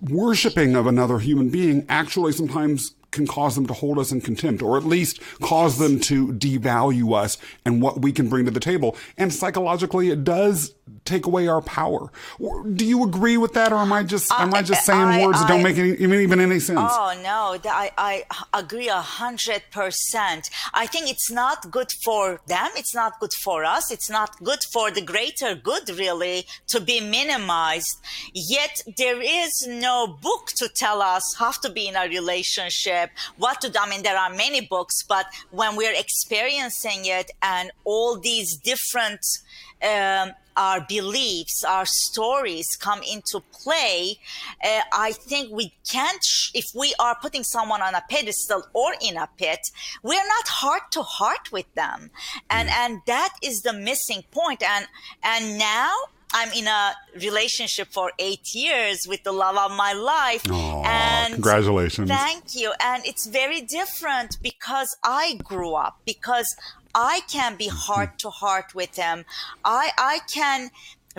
worshiping 0.00 0.76
of 0.76 0.86
another 0.86 1.18
human 1.18 1.48
being 1.48 1.84
actually 1.88 2.32
sometimes 2.32 2.94
can 3.16 3.26
cause 3.26 3.56
them 3.56 3.66
to 3.66 3.74
hold 3.74 3.98
us 3.98 4.12
in 4.12 4.20
contempt 4.20 4.62
or 4.62 4.76
at 4.76 4.84
least 4.84 5.20
cause 5.40 5.78
them 5.78 5.98
to 6.00 6.28
devalue 6.28 7.16
us 7.16 7.38
and 7.64 7.82
what 7.82 8.02
we 8.02 8.12
can 8.12 8.28
bring 8.28 8.44
to 8.44 8.50
the 8.50 8.60
table. 8.60 8.96
And 9.16 9.32
psychologically, 9.32 10.10
it 10.10 10.22
does 10.22 10.74
take 11.06 11.26
away 11.26 11.48
our 11.48 11.62
power. 11.62 12.10
Do 12.74 12.84
you 12.84 13.04
agree 13.04 13.36
with 13.36 13.54
that, 13.54 13.72
or 13.72 13.78
am 13.78 13.92
I 13.92 14.02
just 14.02 14.30
am 14.32 14.54
I 14.54 14.62
just 14.62 14.84
saying 14.84 15.00
I, 15.00 15.24
words 15.24 15.38
I, 15.38 15.40
that 15.42 15.48
don't 15.48 15.62
make 15.62 15.78
any, 15.78 16.22
even 16.22 16.40
any 16.40 16.60
sense? 16.60 16.78
Oh 16.92 17.18
no, 17.22 17.58
I 17.84 17.90
I 17.96 18.24
agree 18.52 18.88
a 18.88 19.00
hundred 19.00 19.62
percent. 19.70 20.50
I 20.74 20.86
think 20.86 21.10
it's 21.10 21.30
not 21.30 21.70
good 21.70 21.90
for 22.04 22.40
them. 22.46 22.70
It's 22.76 22.94
not 22.94 23.20
good 23.20 23.32
for 23.32 23.64
us. 23.64 23.90
It's 23.90 24.10
not 24.10 24.42
good 24.42 24.62
for 24.72 24.90
the 24.90 25.02
greater 25.02 25.54
good, 25.54 25.88
really, 25.90 26.46
to 26.68 26.80
be 26.80 27.00
minimized. 27.00 27.98
Yet 28.32 28.82
there 28.96 29.20
is 29.20 29.66
no 29.66 30.06
book 30.06 30.48
to 30.56 30.68
tell 30.68 31.02
us 31.02 31.34
how 31.38 31.52
to 31.52 31.70
be 31.70 31.88
in 31.88 31.96
a 31.96 32.08
relationship, 32.08 33.10
what 33.36 33.60
to 33.60 33.70
do. 33.70 33.78
I 33.80 33.88
mean, 33.88 34.02
there 34.02 34.18
are 34.18 34.30
many 34.30 34.60
books, 34.60 35.02
but 35.02 35.26
when 35.50 35.76
we're 35.76 35.94
experiencing 35.94 37.00
it 37.04 37.30
and 37.42 37.70
all 37.84 38.18
these 38.18 38.56
different 38.56 39.20
um, 39.82 40.32
our 40.56 40.80
beliefs, 40.80 41.64
our 41.64 41.86
stories 41.86 42.76
come 42.76 43.00
into 43.02 43.42
play, 43.52 44.18
uh, 44.64 44.80
I 44.92 45.12
think 45.12 45.52
we 45.52 45.72
can't, 45.90 46.22
sh- 46.22 46.50
if 46.54 46.64
we 46.74 46.94
are 46.98 47.16
putting 47.20 47.44
someone 47.44 47.82
on 47.82 47.94
a 47.94 48.02
pedestal 48.08 48.64
or 48.72 48.92
in 49.00 49.16
a 49.16 49.28
pit, 49.38 49.60
we're 50.02 50.26
not 50.26 50.48
heart 50.48 50.90
to 50.92 51.02
heart 51.02 51.52
with 51.52 51.72
them. 51.74 52.10
And, 52.50 52.68
and 52.68 53.00
that 53.06 53.34
is 53.42 53.62
the 53.62 53.72
missing 53.72 54.24
point. 54.30 54.62
And, 54.62 54.86
and 55.22 55.58
now 55.58 55.92
I'm 56.32 56.50
in 56.52 56.66
a 56.66 56.94
relationship 57.20 57.88
for 57.92 58.12
eight 58.18 58.54
years 58.54 59.06
with 59.06 59.22
the 59.22 59.32
love 59.32 59.56
of 59.56 59.76
my 59.76 59.92
life. 59.92 60.42
Aww, 60.44 60.84
and 60.84 61.34
congratulations. 61.34 62.08
Thank 62.08 62.54
you. 62.54 62.72
And 62.80 63.04
it's 63.06 63.26
very 63.26 63.60
different 63.60 64.38
because 64.42 64.96
I 65.04 65.38
grew 65.42 65.74
up, 65.74 66.00
because 66.04 66.56
I 66.96 67.20
can 67.28 67.56
be 67.56 67.68
heart 67.68 68.18
to 68.20 68.30
heart 68.30 68.74
with 68.74 68.92
them. 68.94 69.26
I, 69.64 69.90
I 69.98 70.20
can 70.32 70.70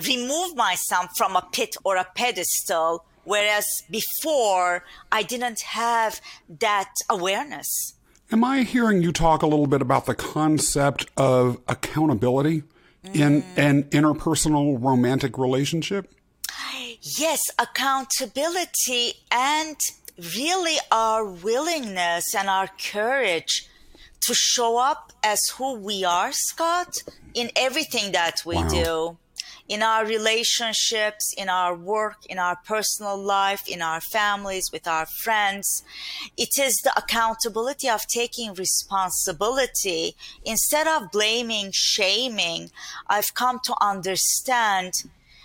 remove 0.05 0.55
myself 0.55 1.15
from 1.15 1.35
a 1.35 1.47
pit 1.51 1.77
or 1.83 1.97
a 1.97 2.07
pedestal, 2.15 3.05
whereas 3.25 3.65
before 3.89 4.83
I 5.11 5.21
didn't 5.21 5.61
have 5.61 6.19
that 6.59 6.91
awareness. 7.09 7.93
Am 8.31 8.43
I 8.43 8.63
hearing 8.63 9.03
you 9.03 9.11
talk 9.11 9.43
a 9.43 9.47
little 9.47 9.67
bit 9.67 9.81
about 9.81 10.07
the 10.07 10.15
concept 10.15 11.05
of 11.15 11.61
accountability 11.67 12.63
mm. 13.05 13.15
in 13.15 13.43
an 13.55 13.83
interpersonal 13.83 14.83
romantic 14.83 15.37
relationship? 15.37 16.11
Yes, 16.99 17.39
accountability 17.59 19.13
and 19.31 19.77
really 20.35 20.77
our 20.91 21.23
willingness 21.23 22.33
and 22.35 22.49
our 22.49 22.67
courage 22.91 23.67
to 24.21 24.33
show 24.33 24.77
up 24.77 25.13
as 25.23 25.47
who 25.57 25.75
we 25.75 26.03
are, 26.03 26.31
Scott, 26.31 27.03
in 27.33 27.51
everything 27.55 28.11
that 28.11 28.41
we 28.45 28.55
wow. 28.55 28.69
do. 28.69 29.17
In 29.69 29.83
our 29.83 30.05
relationships, 30.05 31.33
in 31.37 31.49
our 31.49 31.75
work, 31.75 32.25
in 32.29 32.39
our 32.39 32.55
personal 32.65 33.17
life, 33.17 33.67
in 33.67 33.81
our 33.81 33.99
families, 33.99 34.71
with 34.71 34.87
our 34.87 35.05
friends. 35.05 35.83
It 36.37 36.57
is 36.57 36.75
the 36.85 36.93
accountability 36.97 37.89
of 37.89 38.07
taking 38.07 38.53
responsibility. 38.53 40.15
Instead 40.45 40.87
of 40.87 41.11
blaming, 41.11 41.71
shaming, 41.73 42.71
I've 43.07 43.33
come 43.33 43.59
to 43.65 43.75
understand 43.81 44.93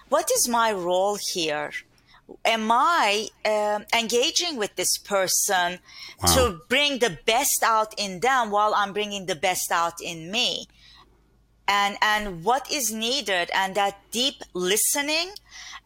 what 0.09 0.31
is 0.31 0.49
my 0.49 0.71
role 0.71 1.19
here? 1.33 1.73
Am 2.45 2.71
I 2.71 3.29
uh, 3.45 3.81
engaging 3.97 4.57
with 4.57 4.77
this 4.77 4.99
person 4.99 5.79
wow. 6.23 6.35
to 6.35 6.61
bring 6.69 6.99
the 6.99 7.19
best 7.27 7.63
out 7.63 7.95
in 7.99 8.21
them 8.21 8.51
while 8.51 8.75
I'm 8.75 8.93
bringing 8.93 9.27
the 9.27 9.35
best 9.35 9.71
out 9.71 10.01
in 10.03 10.31
me? 10.31 10.67
And, 11.69 11.97
and 12.03 12.45
what 12.45 12.71
is 12.71 12.93
needed 12.93 13.51
and 13.55 13.75
that 13.75 13.99
deep 14.11 14.43
listening 14.53 15.31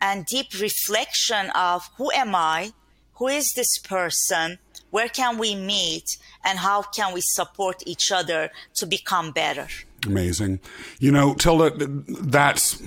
and 0.01 0.27
deep 0.27 0.59
reflection 0.61 1.51
of 1.55 1.89
who 1.97 2.11
am 2.13 2.35
I? 2.35 2.73
Who 3.15 3.29
is 3.29 3.53
this 3.53 3.79
person? 3.79 4.59
Where 4.91 5.09
can 5.09 5.39
we 5.39 5.55
meet? 5.55 6.17
And 6.45 6.59
how 6.59 6.83
can 6.83 7.13
we 7.13 7.21
support 7.23 7.83
each 7.87 8.13
other 8.13 8.51
to 8.75 8.87
become 8.87 9.33
better? 9.33 9.69
Amazing. 10.07 10.61
You 10.99 11.13
know, 11.13 11.35
Tilda, 11.35 11.73
that's 11.77 12.83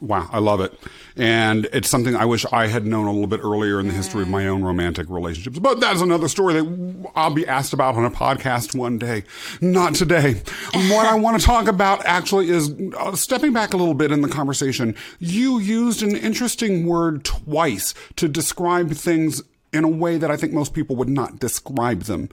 Wow, 0.00 0.28
I 0.32 0.38
love 0.38 0.60
it. 0.60 0.72
And 1.16 1.66
it's 1.72 1.90
something 1.90 2.16
I 2.16 2.24
wish 2.24 2.46
I 2.50 2.68
had 2.68 2.86
known 2.86 3.06
a 3.06 3.12
little 3.12 3.26
bit 3.26 3.40
earlier 3.42 3.78
in 3.78 3.86
the 3.86 3.92
history 3.92 4.22
of 4.22 4.28
my 4.28 4.46
own 4.46 4.62
romantic 4.62 5.10
relationships. 5.10 5.58
But 5.58 5.80
that's 5.80 6.00
another 6.00 6.28
story 6.28 6.54
that 6.54 7.10
I'll 7.14 7.34
be 7.34 7.46
asked 7.46 7.72
about 7.74 7.94
on 7.94 8.04
a 8.04 8.10
podcast 8.10 8.74
one 8.74 8.98
day. 8.98 9.24
Not 9.60 9.94
today. 9.94 10.42
what 10.72 11.06
I 11.06 11.14
want 11.14 11.38
to 11.38 11.44
talk 11.44 11.68
about 11.68 12.04
actually 12.06 12.48
is 12.48 12.74
uh, 12.98 13.14
stepping 13.14 13.52
back 13.52 13.74
a 13.74 13.76
little 13.76 13.94
bit 13.94 14.10
in 14.10 14.22
the 14.22 14.28
conversation. 14.28 14.94
You 15.18 15.58
used 15.58 16.02
an 16.02 16.16
interesting 16.16 16.86
word 16.86 17.24
twice 17.24 17.94
to 18.16 18.26
describe 18.26 18.92
things 18.92 19.42
in 19.74 19.84
a 19.84 19.88
way 19.88 20.16
that 20.16 20.30
I 20.30 20.36
think 20.36 20.52
most 20.52 20.72
people 20.72 20.96
would 20.96 21.08
not 21.08 21.40
describe 21.40 22.02
them. 22.02 22.30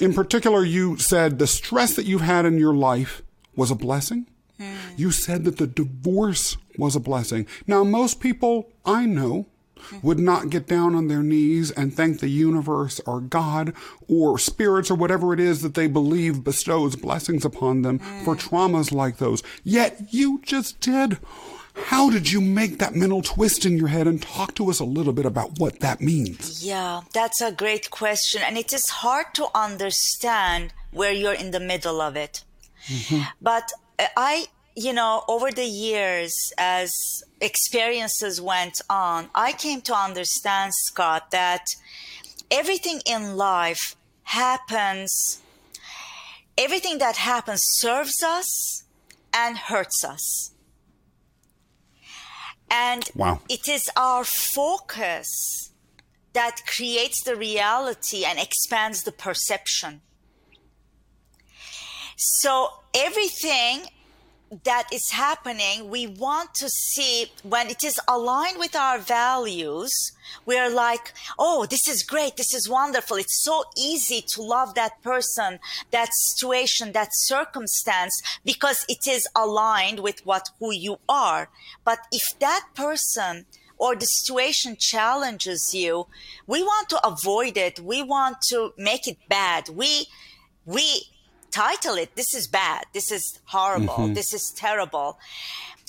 In 0.00 0.14
particular, 0.14 0.64
you 0.64 0.96
said 0.96 1.38
the 1.38 1.46
stress 1.46 1.94
that 1.94 2.06
you've 2.06 2.22
had 2.22 2.44
in 2.44 2.58
your 2.58 2.74
life 2.74 3.22
was 3.54 3.70
a 3.70 3.74
blessing. 3.74 4.26
Mm. 4.60 4.74
You 4.96 5.10
said 5.10 5.44
that 5.44 5.58
the 5.58 5.66
divorce 5.66 6.56
was 6.76 6.96
a 6.96 7.00
blessing. 7.00 7.46
Now, 7.66 7.84
most 7.84 8.20
people 8.20 8.70
I 8.84 9.06
know 9.06 9.46
would 10.02 10.18
not 10.18 10.50
get 10.50 10.66
down 10.66 10.94
on 10.94 11.08
their 11.08 11.22
knees 11.22 11.70
and 11.70 11.94
thank 11.94 12.20
the 12.20 12.28
universe 12.28 13.00
or 13.06 13.20
God 13.20 13.72
or 14.08 14.38
spirits 14.38 14.90
or 14.90 14.94
whatever 14.94 15.32
it 15.32 15.40
is 15.40 15.62
that 15.62 15.74
they 15.74 15.86
believe 15.86 16.44
bestows 16.44 16.96
blessings 16.96 17.44
upon 17.44 17.82
them 17.82 17.98
mm. 17.98 18.24
for 18.24 18.34
traumas 18.34 18.92
like 18.92 19.18
those. 19.18 19.42
Yet 19.64 20.00
you 20.10 20.40
just 20.42 20.80
did. 20.80 21.18
How 21.84 22.10
did 22.10 22.32
you 22.32 22.40
make 22.40 22.80
that 22.80 22.96
mental 22.96 23.22
twist 23.22 23.64
in 23.64 23.78
your 23.78 23.88
head 23.88 24.08
and 24.08 24.20
talk 24.20 24.54
to 24.56 24.68
us 24.68 24.80
a 24.80 24.84
little 24.84 25.12
bit 25.12 25.24
about 25.24 25.58
what 25.58 25.80
that 25.80 26.00
means? 26.00 26.64
Yeah, 26.64 27.02
that's 27.12 27.40
a 27.40 27.52
great 27.52 27.90
question. 27.90 28.42
And 28.44 28.58
it 28.58 28.72
is 28.72 28.88
hard 28.88 29.26
to 29.34 29.46
understand 29.54 30.72
where 30.90 31.12
you're 31.12 31.34
in 31.34 31.52
the 31.52 31.60
middle 31.60 32.00
of 32.00 32.16
it. 32.16 32.42
Mm-hmm. 32.88 33.22
But 33.40 33.72
I 34.16 34.46
you 34.78 34.92
know, 34.92 35.24
over 35.26 35.50
the 35.50 35.64
years, 35.64 36.52
as 36.56 36.92
experiences 37.40 38.40
went 38.40 38.80
on, 38.88 39.28
I 39.34 39.50
came 39.50 39.80
to 39.82 39.94
understand, 39.94 40.72
Scott, 40.72 41.32
that 41.32 41.64
everything 42.48 43.00
in 43.04 43.36
life 43.36 43.96
happens, 44.22 45.40
everything 46.56 46.98
that 46.98 47.16
happens 47.16 47.64
serves 47.64 48.22
us 48.22 48.84
and 49.34 49.58
hurts 49.58 50.04
us. 50.04 50.52
And 52.70 53.10
Wow. 53.16 53.40
it 53.48 53.68
is 53.68 53.90
our 53.96 54.22
focus 54.22 55.70
that 56.34 56.62
creates 56.66 57.24
the 57.24 57.34
reality 57.34 58.24
and 58.24 58.38
expands 58.38 59.02
the 59.02 59.12
perception. 59.12 60.02
So 62.20 62.70
everything 62.96 63.82
that 64.64 64.88
is 64.92 65.12
happening, 65.12 65.88
we 65.88 66.08
want 66.08 66.52
to 66.56 66.68
see 66.68 67.26
when 67.44 67.68
it 67.68 67.84
is 67.84 68.00
aligned 68.08 68.58
with 68.58 68.74
our 68.74 68.98
values. 68.98 69.92
We're 70.44 70.68
like, 70.68 71.12
oh, 71.38 71.66
this 71.66 71.86
is 71.86 72.02
great. 72.02 72.36
This 72.36 72.52
is 72.52 72.68
wonderful. 72.68 73.18
It's 73.18 73.44
so 73.44 73.62
easy 73.76 74.20
to 74.32 74.42
love 74.42 74.74
that 74.74 75.00
person, 75.00 75.60
that 75.92 76.12
situation, 76.12 76.90
that 76.90 77.10
circumstance 77.12 78.20
because 78.44 78.84
it 78.88 79.06
is 79.08 79.28
aligned 79.36 80.00
with 80.00 80.26
what 80.26 80.50
who 80.58 80.72
you 80.72 80.96
are. 81.08 81.50
But 81.84 82.00
if 82.10 82.36
that 82.40 82.66
person 82.74 83.46
or 83.76 83.94
the 83.94 84.06
situation 84.06 84.74
challenges 84.76 85.72
you, 85.72 86.08
we 86.48 86.64
want 86.64 86.88
to 86.88 87.06
avoid 87.06 87.56
it. 87.56 87.78
We 87.78 88.02
want 88.02 88.38
to 88.48 88.72
make 88.76 89.06
it 89.06 89.18
bad. 89.28 89.68
We, 89.68 90.06
we 90.66 91.04
title 91.50 91.94
it, 91.94 92.14
this 92.16 92.34
is 92.34 92.46
bad. 92.46 92.84
This 92.92 93.10
is 93.10 93.40
horrible. 93.44 93.94
Mm-hmm. 93.94 94.14
This 94.14 94.32
is 94.32 94.52
terrible. 94.56 95.18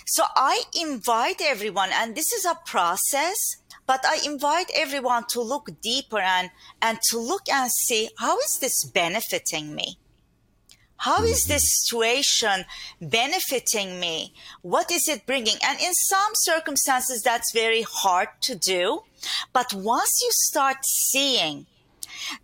So 0.06 0.24
I 0.36 0.64
invite 0.80 1.42
everyone, 1.42 1.90
and 1.94 2.16
this 2.16 2.34
is 2.34 2.46
a 2.46 2.58
process, 2.66 3.58
but 3.86 4.04
I 4.06 4.20
invite 4.26 4.72
everyone 4.76 5.26
to 5.30 5.42
look 5.42 5.70
deeper 5.82 6.20
and, 6.20 6.50
and 6.82 7.00
to 7.10 7.20
look 7.20 7.48
and 7.50 7.72
see 7.72 8.10
how 8.18 8.38
is 8.40 8.58
this 8.60 8.86
benefiting 8.86 9.76
me? 9.76 9.98
How 10.98 11.24
is 11.24 11.44
mm-hmm. 11.44 11.54
this 11.54 11.86
situation 11.86 12.66
benefiting 13.02 14.00
me? 14.00 14.34
What 14.62 14.92
is 14.92 15.08
it 15.08 15.26
bringing? 15.26 15.56
And 15.64 15.80
in 15.80 15.94
some 15.94 16.32
circumstances, 16.34 17.22
that's 17.22 17.54
very 17.54 17.84
hard 17.84 18.28
to 18.42 18.56
do. 18.56 19.04
But 19.54 19.74
once 19.74 20.22
you 20.22 20.30
start 20.32 20.84
seeing 20.84 21.68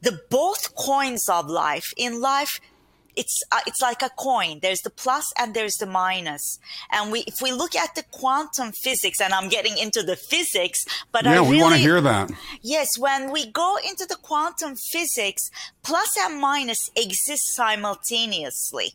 the 0.02 0.22
both 0.30 0.74
coins 0.76 1.28
of 1.28 1.50
life 1.50 1.94
in 1.98 2.22
life, 2.22 2.62
it's 3.16 3.42
uh, 3.52 3.60
it's 3.68 3.82
like 3.82 4.02
a 4.02 4.10
coin. 4.10 4.60
There's 4.62 4.82
the 4.82 4.90
plus 4.90 5.32
and 5.38 5.54
there's 5.54 5.76
the 5.76 5.86
minus. 5.86 6.60
And 6.92 7.12
we 7.12 7.20
if 7.22 7.36
we 7.42 7.52
look 7.52 7.76
at 7.76 7.96
the 7.96 8.04
quantum 8.12 8.72
physics, 8.72 9.22
and 9.22 9.34
I'm 9.34 9.50
getting 9.50 9.78
into 9.78 10.04
the 10.04 10.16
physics, 10.16 10.86
but 11.12 11.26
I 11.28 11.36
Yeah, 11.36 11.42
we 11.42 11.52
really, 11.52 11.62
want 11.62 11.76
to 11.76 11.80
hear 11.80 12.02
that. 12.02 12.32
Yes, 12.62 12.98
when 12.98 13.32
we 13.32 13.52
go 13.52 13.78
into 13.88 14.06
the 14.06 14.18
quantum 14.22 14.76
physics, 14.76 15.50
plus 15.84 16.18
and 16.20 16.40
minus 16.40 16.90
exist 16.96 17.56
simultaneously. 17.56 18.94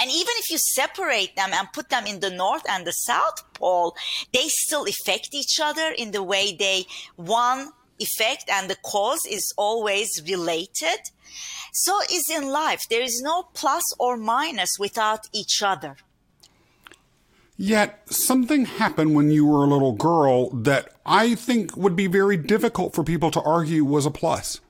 And 0.00 0.10
even 0.10 0.32
if 0.38 0.50
you 0.50 0.58
separate 0.58 1.36
them 1.36 1.50
and 1.52 1.70
put 1.72 1.90
them 1.90 2.06
in 2.06 2.20
the 2.20 2.30
north 2.30 2.62
and 2.68 2.86
the 2.86 2.92
south 2.92 3.52
pole, 3.52 3.94
they 4.32 4.48
still 4.48 4.86
affect 4.86 5.34
each 5.34 5.60
other 5.62 5.90
in 5.90 6.12
the 6.12 6.22
way 6.22 6.56
they 6.58 6.86
one 7.16 7.72
effect 7.98 8.48
and 8.48 8.68
the 8.68 8.76
cause 8.76 9.24
is 9.28 9.52
always 9.56 10.22
related. 10.28 11.00
So 11.72 12.00
is 12.10 12.30
in 12.30 12.48
life. 12.48 12.88
There 12.88 13.02
is 13.02 13.20
no 13.22 13.44
plus 13.54 13.84
or 13.98 14.16
minus 14.16 14.78
without 14.78 15.26
each 15.32 15.62
other. 15.62 15.96
Yet 17.56 18.02
something 18.08 18.66
happened 18.66 19.16
when 19.16 19.32
you 19.32 19.44
were 19.44 19.64
a 19.64 19.68
little 19.68 19.92
girl 19.92 20.50
that 20.50 20.90
I 21.04 21.34
think 21.34 21.76
would 21.76 21.96
be 21.96 22.06
very 22.06 22.36
difficult 22.36 22.94
for 22.94 23.02
people 23.02 23.32
to 23.32 23.42
argue 23.42 23.84
was 23.84 24.06
a 24.06 24.12
plus. 24.12 24.60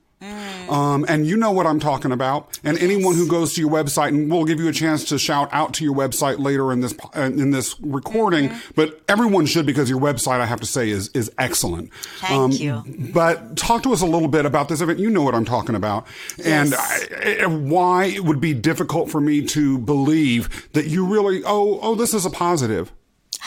Um, 0.69 1.05
and 1.07 1.25
you 1.25 1.37
know 1.37 1.51
what 1.51 1.65
I'm 1.65 1.79
talking 1.79 2.11
about. 2.11 2.59
And 2.63 2.77
anyone 2.79 3.15
who 3.15 3.27
goes 3.27 3.53
to 3.53 3.61
your 3.61 3.69
website, 3.71 4.09
and 4.09 4.29
we'll 4.29 4.43
give 4.45 4.59
you 4.59 4.67
a 4.67 4.73
chance 4.73 5.03
to 5.05 5.17
shout 5.17 5.49
out 5.53 5.73
to 5.75 5.83
your 5.83 5.95
website 5.95 6.39
later 6.39 6.71
in 6.73 6.81
this 6.81 6.93
uh, 7.15 7.21
in 7.21 7.51
this 7.51 7.79
recording. 7.79 8.51
But 8.75 9.01
everyone 9.07 9.45
should 9.45 9.65
because 9.65 9.89
your 9.89 9.99
website, 9.99 10.39
I 10.41 10.45
have 10.45 10.59
to 10.59 10.65
say, 10.65 10.89
is 10.89 11.07
is 11.09 11.31
excellent. 11.37 11.93
Thank 12.19 12.59
you. 12.59 12.83
But 13.13 13.55
talk 13.55 13.83
to 13.83 13.93
us 13.93 14.01
a 14.01 14.05
little 14.05 14.27
bit 14.27 14.45
about 14.45 14.67
this 14.69 14.81
event. 14.81 14.99
You 14.99 15.09
know 15.09 15.21
what 15.23 15.35
I'm 15.35 15.45
talking 15.45 15.75
about, 15.75 16.05
and 16.43 16.73
I, 16.75 17.37
I- 17.41 17.45
why 17.45 18.05
it 18.05 18.23
would 18.25 18.39
be 18.41 18.53
difficult 18.53 19.09
for 19.09 19.21
me 19.21 19.41
to 19.47 19.77
believe 19.77 20.69
that 20.73 20.87
you 20.87 21.05
really. 21.05 21.43
Oh, 21.45 21.79
oh, 21.81 21.95
this 21.95 22.13
is 22.13 22.25
a 22.25 22.29
positive. 22.29 22.91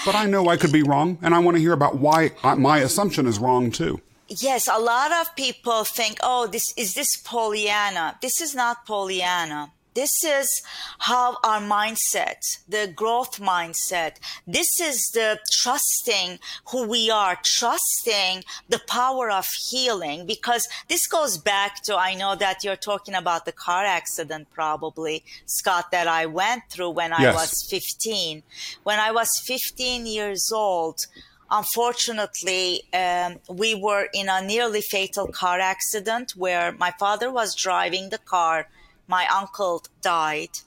But 0.06 0.14
I 0.14 0.24
know 0.26 0.48
I 0.48 0.56
could 0.56 0.72
be 0.72 0.82
wrong, 0.82 1.18
and 1.22 1.34
I 1.34 1.38
want 1.38 1.56
to 1.56 1.60
hear 1.60 1.72
about 1.74 1.98
why 1.98 2.32
I, 2.42 2.54
my 2.54 2.78
assumption 2.78 3.26
is 3.26 3.38
wrong 3.38 3.70
too. 3.70 4.00
Yes, 4.40 4.66
a 4.66 4.78
lot 4.78 5.12
of 5.12 5.36
people 5.36 5.84
think, 5.84 6.18
oh, 6.22 6.46
this 6.46 6.72
is 6.74 6.94
this 6.94 7.18
Pollyanna. 7.18 8.16
This 8.22 8.40
is 8.40 8.54
not 8.54 8.86
Pollyanna. 8.86 9.72
This 9.94 10.24
is 10.24 10.62
how 11.00 11.36
our 11.44 11.60
mindset, 11.60 12.40
the 12.66 12.90
growth 12.96 13.38
mindset, 13.38 14.16
this 14.46 14.80
is 14.80 15.10
the 15.10 15.38
trusting 15.50 16.38
who 16.70 16.88
we 16.88 17.10
are, 17.10 17.36
trusting 17.42 18.44
the 18.70 18.80
power 18.88 19.30
of 19.30 19.46
healing, 19.68 20.24
because 20.26 20.66
this 20.88 21.06
goes 21.06 21.36
back 21.36 21.82
to, 21.82 21.94
I 21.94 22.14
know 22.14 22.34
that 22.34 22.64
you're 22.64 22.74
talking 22.74 23.14
about 23.14 23.44
the 23.44 23.52
car 23.52 23.84
accident 23.84 24.48
probably, 24.50 25.24
Scott, 25.44 25.90
that 25.90 26.08
I 26.08 26.24
went 26.24 26.62
through 26.70 26.90
when 26.90 27.12
I 27.12 27.34
was 27.34 27.62
15. 27.68 28.42
When 28.84 28.98
I 28.98 29.10
was 29.12 29.42
15 29.44 30.06
years 30.06 30.50
old, 30.50 31.06
unfortunately, 31.52 32.82
um, 32.94 33.38
we 33.48 33.74
were 33.74 34.08
in 34.14 34.28
a 34.28 34.42
nearly 34.42 34.80
fatal 34.80 35.28
car 35.28 35.60
accident 35.60 36.32
where 36.34 36.72
my 36.72 36.92
father 36.98 37.30
was 37.30 37.54
driving 37.54 38.08
the 38.08 38.18
car, 38.18 38.68
my 39.06 39.26
uncle 39.30 39.84
died, 40.00 40.58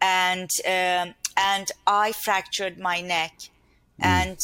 and 0.00 0.50
um, 0.64 1.14
and 1.36 1.66
I 1.86 2.12
fractured 2.12 2.78
my 2.78 3.00
neck, 3.00 3.34
and 3.98 4.38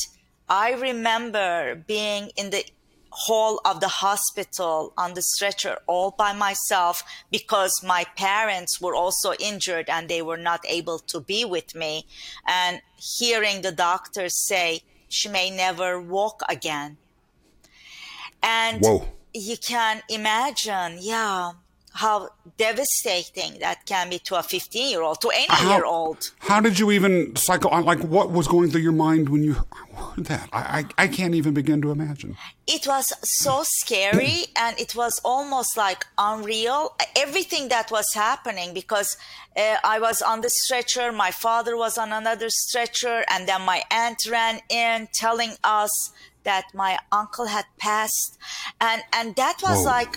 I 0.49 0.73
remember 0.73 1.77
being 1.87 2.31
in 2.37 2.51
the 2.51 2.65
hall 3.11 3.61
of 3.65 3.81
the 3.81 3.89
hospital 3.89 4.93
on 4.99 5.15
the 5.15 5.23
stretcher 5.23 5.79
all 5.87 6.11
by 6.11 6.33
myself 6.35 7.03
because 7.31 7.83
my 7.83 8.05
parents 8.15 8.79
were 8.79 8.95
also 8.95 9.33
injured 9.41 9.89
and 9.89 10.09
they 10.09 10.21
were 10.21 10.37
not 10.37 10.61
able 10.69 10.99
to 10.99 11.21
be 11.21 11.43
with 11.43 11.75
me. 11.75 12.05
And 12.47 12.83
hearing 13.19 13.63
the 13.63 13.73
doctors 13.73 14.47
say 14.47 14.83
she 15.09 15.29
may 15.29 15.51
never 15.51 16.01
walk 16.01 16.43
again 16.49 16.97
and 18.43 18.81
Whoa. 18.83 19.09
you 19.33 19.57
can 19.57 20.03
imagine 20.09 20.99
yeah 21.01 21.53
how 22.03 22.29
devastating 22.59 23.59
that 23.61 23.79
can 23.87 24.11
be 24.11 24.19
to 24.29 24.35
a 24.39 24.43
15 24.43 24.91
year 24.91 25.03
old 25.03 25.21
to 25.21 25.29
any 25.31 25.47
How- 25.49 25.75
year 25.77 25.85
old 25.85 26.31
How 26.51 26.61
did 26.61 26.79
you 26.79 26.91
even 26.91 27.35
cycle? 27.37 27.71
Like, 27.93 28.01
what 28.17 28.31
was 28.31 28.47
going 28.49 28.71
through 28.71 28.83
your 28.83 28.99
mind 29.09 29.29
when 29.31 29.43
you 29.43 29.55
heard 29.95 30.25
that? 30.27 30.49
I, 30.53 30.63
I, 30.99 31.05
I 31.05 31.07
can't 31.09 31.35
even 31.35 31.53
begin 31.55 31.81
to 31.83 31.91
imagine. 31.91 32.37
it 32.67 32.87
was 32.87 33.07
so 33.45 33.55
scary 33.65 34.37
and 34.65 34.73
it 34.85 34.93
was 35.03 35.15
almost 35.25 35.77
like 35.77 36.01
unreal 36.19 36.81
everything 37.25 37.69
that 37.75 37.87
was 37.91 38.09
happening 38.27 38.69
because 38.81 39.11
uh, 39.57 39.77
i 39.95 39.97
was 40.07 40.19
on 40.31 40.39
the 40.47 40.51
stretcher 40.63 41.07
my 41.27 41.31
father 41.45 41.75
was 41.85 41.95
on 42.05 42.11
another 42.23 42.49
stretcher 42.65 43.19
and 43.33 43.41
then 43.49 43.63
my 43.73 43.81
aunt 44.03 44.21
ran 44.37 44.55
in 44.69 44.99
telling 45.25 45.53
us 45.81 45.93
that 46.49 46.65
my 46.75 46.93
uncle 47.21 47.47
had 47.57 47.67
passed 47.87 48.33
and 48.89 49.01
and 49.19 49.27
that 49.43 49.57
was 49.69 49.79
Whoa. 49.85 49.97
like 49.97 50.15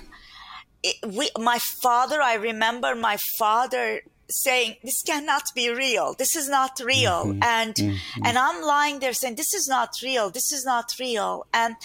it, 0.84 0.96
we, 1.06 1.30
my 1.38 1.60
father, 1.60 2.22
I 2.22 2.36
remember 2.36 2.96
my 2.96 3.18
father 3.38 4.02
saying, 4.30 4.76
"This 4.84 5.02
cannot 5.04 5.44
be 5.56 5.70
real. 5.70 6.13
This 6.13 6.36
is 6.36 6.48
not 6.50 6.80
real." 6.84 7.26
Mm-hmm. 7.26 7.44
And 7.44 7.76
mm-hmm. 7.76 8.26
and 8.26 8.38
I'm 8.38 8.62
lying 8.62 9.00
there 9.00 9.13
saying, 9.13 9.36
"This 9.36 9.54
is 9.54 9.68
not 9.68 9.89
real. 10.04 10.30
This 10.30 10.52
is 10.52 10.65
not 10.65 10.94
real." 11.00 11.48
And 11.54 11.76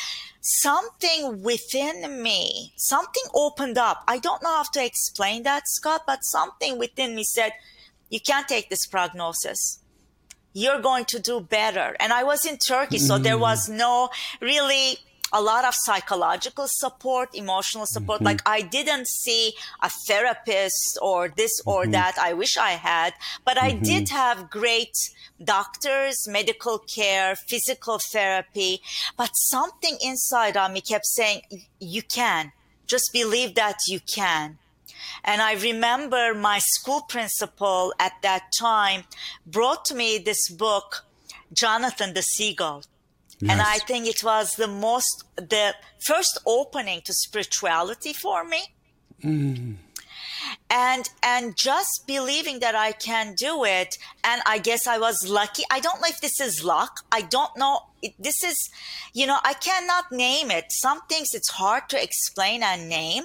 something 0.41 1.43
within 1.43 2.23
me, 2.23 2.73
something 2.77 3.25
opened 3.35 3.79
up. 3.79 4.05
I 4.07 4.19
don't 4.19 4.43
know 4.43 4.57
how 4.57 4.65
to 4.75 4.85
explain 4.85 5.43
that, 5.45 5.69
Scott, 5.69 6.03
but 6.07 6.25
something 6.25 6.79
within 6.79 7.15
me 7.15 7.25
said, 7.25 7.53
"You 8.11 8.21
can't 8.21 8.49
take 8.49 8.71
this 8.71 8.87
prognosis." 8.87 9.81
you're 10.57 10.81
going 10.81 11.05
to 11.05 11.19
do 11.19 11.41
better. 11.41 11.97
And 11.99 12.13
I 12.13 12.23
was 12.23 12.47
in 12.47 12.59
Turkey, 12.59 12.99
so 12.99 13.19
there 13.19 13.33
mm-hmm. 13.33 13.43
was 13.43 13.69
no 13.69 14.11
really 14.41 14.99
a 15.35 15.43
lot 15.43 15.65
of 15.65 15.75
psychological 15.75 16.67
support, 16.69 17.35
emotional 17.35 17.87
support. 17.87 18.19
Mm-hmm. 18.19 18.27
Like 18.27 18.43
I 18.47 18.63
didn't 18.63 19.09
see 19.09 19.53
a 19.83 19.91
therapist 19.91 20.97
or 21.03 21.29
this 21.29 21.61
or 21.67 21.83
mm-hmm. 21.83 21.91
that. 21.91 22.17
I 22.19 22.33
wish 22.33 22.57
I 22.57 22.71
had, 22.71 23.15
but 23.45 23.61
I 23.61 23.73
mm-hmm. 23.73 23.83
did 23.83 24.09
have 24.11 24.49
great 24.49 24.97
doctors, 25.43 26.29
medical 26.29 26.79
care, 26.79 27.35
physical 27.35 27.99
therapy. 27.99 28.81
But 29.17 29.31
something 29.35 29.99
inside 30.01 30.57
of 30.57 30.71
me 30.71 30.81
kept 30.81 31.07
saying, 31.07 31.43
you 31.81 32.03
can 32.03 32.53
just 32.87 33.13
believe 33.13 33.57
that 33.57 33.79
you 33.89 33.99
can. 34.01 34.59
And 35.25 35.43
I 35.43 35.55
remember 35.55 36.35
my 36.35 36.61
school 36.61 37.03
principal 37.03 37.93
at 37.99 38.13
that 38.23 38.53
time 38.57 39.05
brought 39.47 39.93
me 39.93 40.19
this 40.19 40.49
book, 40.49 41.05
Jonathan 41.53 42.15
the 42.15 42.23
Seagull. 42.23 42.85
Yes. 43.41 43.51
And 43.51 43.61
I 43.61 43.79
think 43.79 44.07
it 44.07 44.23
was 44.23 44.53
the 44.53 44.69
most, 44.69 45.25
the 45.37 45.75
first 46.07 46.39
opening 46.47 47.03
to 47.05 47.13
spirituality 47.13 48.13
for 48.13 48.45
me. 48.45 48.63
Mm. 49.23 49.77
And, 50.71 51.09
and 51.23 51.57
just 51.57 52.07
believing 52.07 52.59
that 52.61 52.75
I 52.75 52.93
can 52.93 53.35
do 53.35 53.65
it. 53.65 53.97
And 54.23 54.43
I 54.47 54.59
guess 54.59 54.87
I 54.87 54.99
was 54.99 55.29
lucky. 55.29 55.63
I 55.71 55.81
don't 55.81 56.01
know 56.01 56.09
if 56.09 56.21
this 56.21 56.41
is 56.41 56.63
luck. 56.63 57.01
I 57.11 57.23
don't 57.23 57.57
know. 57.57 57.81
It, 58.03 58.15
this 58.19 58.45
is, 58.45 58.71
you 59.15 59.27
know, 59.27 59.39
I 59.43 59.55
cannot 59.55 60.13
name 60.13 60.51
it. 60.51 60.67
Some 60.71 61.01
things 61.09 61.35
it's 61.35 61.51
hard 61.51 61.89
to 61.91 62.03
explain 62.03 62.63
and 62.63 62.89
name, 62.89 63.25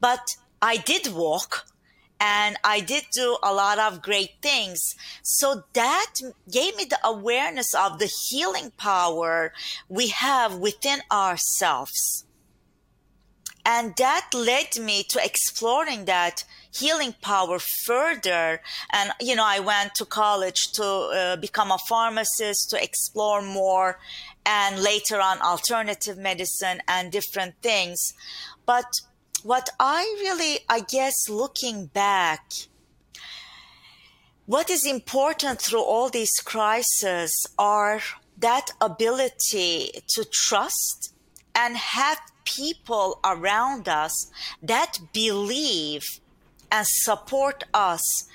but 0.00 0.26
I 0.60 0.76
did 0.76 1.12
walk 1.12 1.66
and 2.20 2.56
I 2.64 2.80
did 2.80 3.04
do 3.12 3.38
a 3.42 3.52
lot 3.52 3.78
of 3.78 4.02
great 4.02 4.34
things. 4.42 4.96
So 5.22 5.62
that 5.74 6.14
gave 6.50 6.76
me 6.76 6.84
the 6.84 6.98
awareness 7.04 7.74
of 7.74 7.98
the 7.98 8.10
healing 8.28 8.72
power 8.76 9.52
we 9.88 10.08
have 10.08 10.56
within 10.56 11.00
ourselves. 11.12 12.24
And 13.64 13.94
that 13.98 14.30
led 14.34 14.78
me 14.80 15.02
to 15.10 15.22
exploring 15.22 16.06
that 16.06 16.44
healing 16.72 17.14
power 17.20 17.58
further. 17.58 18.62
And, 18.90 19.12
you 19.20 19.36
know, 19.36 19.44
I 19.46 19.60
went 19.60 19.94
to 19.96 20.06
college 20.06 20.72
to 20.72 20.84
uh, 20.84 21.36
become 21.36 21.70
a 21.70 21.78
pharmacist, 21.86 22.70
to 22.70 22.82
explore 22.82 23.42
more, 23.42 23.98
and 24.46 24.82
later 24.82 25.20
on 25.20 25.42
alternative 25.42 26.16
medicine 26.16 26.80
and 26.88 27.12
different 27.12 27.56
things. 27.60 28.14
But 28.64 29.02
what 29.42 29.70
I 29.78 30.02
really, 30.20 30.60
I 30.68 30.80
guess, 30.80 31.28
looking 31.28 31.86
back, 31.86 32.52
what 34.46 34.70
is 34.70 34.86
important 34.86 35.60
through 35.60 35.82
all 35.82 36.08
these 36.08 36.40
crises 36.40 37.46
are 37.58 38.00
that 38.38 38.70
ability 38.80 39.90
to 40.08 40.24
trust 40.24 41.14
and 41.54 41.76
have 41.76 42.18
people 42.44 43.20
around 43.24 43.88
us 43.88 44.30
that 44.62 44.98
believe 45.12 46.20
and 46.70 46.86
support 46.86 47.64
us 47.74 48.26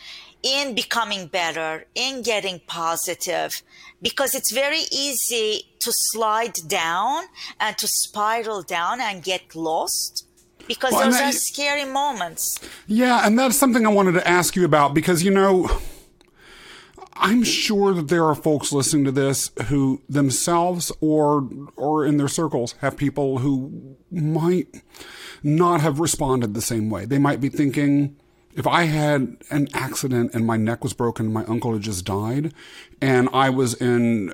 in 0.43 0.75
becoming 0.75 1.27
better, 1.27 1.85
in 1.95 2.21
getting 2.21 2.59
positive, 2.67 3.63
because 4.01 4.35
it's 4.35 4.51
very 4.51 4.81
easy 4.91 5.63
to 5.79 5.91
slide 5.93 6.55
down 6.67 7.23
and 7.59 7.77
to 7.77 7.87
spiral 7.87 8.61
down 8.61 8.99
and 8.99 9.23
get 9.23 9.55
lost 9.55 10.27
because 10.67 10.93
well, 10.93 11.05
those 11.05 11.17
that, 11.17 11.29
are 11.29 11.37
scary 11.37 11.85
moments. 11.85 12.59
Yeah, 12.87 13.25
and 13.25 13.37
that's 13.37 13.57
something 13.57 13.85
I 13.85 13.89
wanted 13.89 14.13
to 14.13 14.27
ask 14.27 14.55
you 14.55 14.65
about 14.65 14.93
because, 14.93 15.23
you 15.23 15.31
know, 15.31 15.69
I'm 17.15 17.43
sure 17.43 17.93
that 17.93 18.07
there 18.07 18.25
are 18.25 18.35
folks 18.35 18.71
listening 18.71 19.05
to 19.05 19.11
this 19.11 19.51
who 19.67 20.01
themselves 20.09 20.91
or 20.99 21.47
or 21.75 22.05
in 22.05 22.17
their 22.17 22.27
circles 22.27 22.75
have 22.81 22.97
people 22.97 23.39
who 23.39 23.97
might 24.11 24.67
not 25.43 25.81
have 25.81 25.99
responded 25.99 26.53
the 26.53 26.61
same 26.61 26.89
way. 26.89 27.05
They 27.05 27.19
might 27.19 27.39
be 27.39 27.49
thinking, 27.49 28.15
if 28.55 28.65
I 28.65 28.83
had 28.83 29.37
an 29.51 29.67
accident 29.73 30.33
and 30.33 30.45
my 30.45 30.57
neck 30.57 30.83
was 30.83 30.93
broken, 30.93 31.31
my 31.31 31.43
uncle 31.45 31.73
had 31.73 31.81
just 31.81 32.05
died, 32.05 32.53
and 33.01 33.29
I 33.31 33.49
was 33.49 33.73
in 33.75 34.33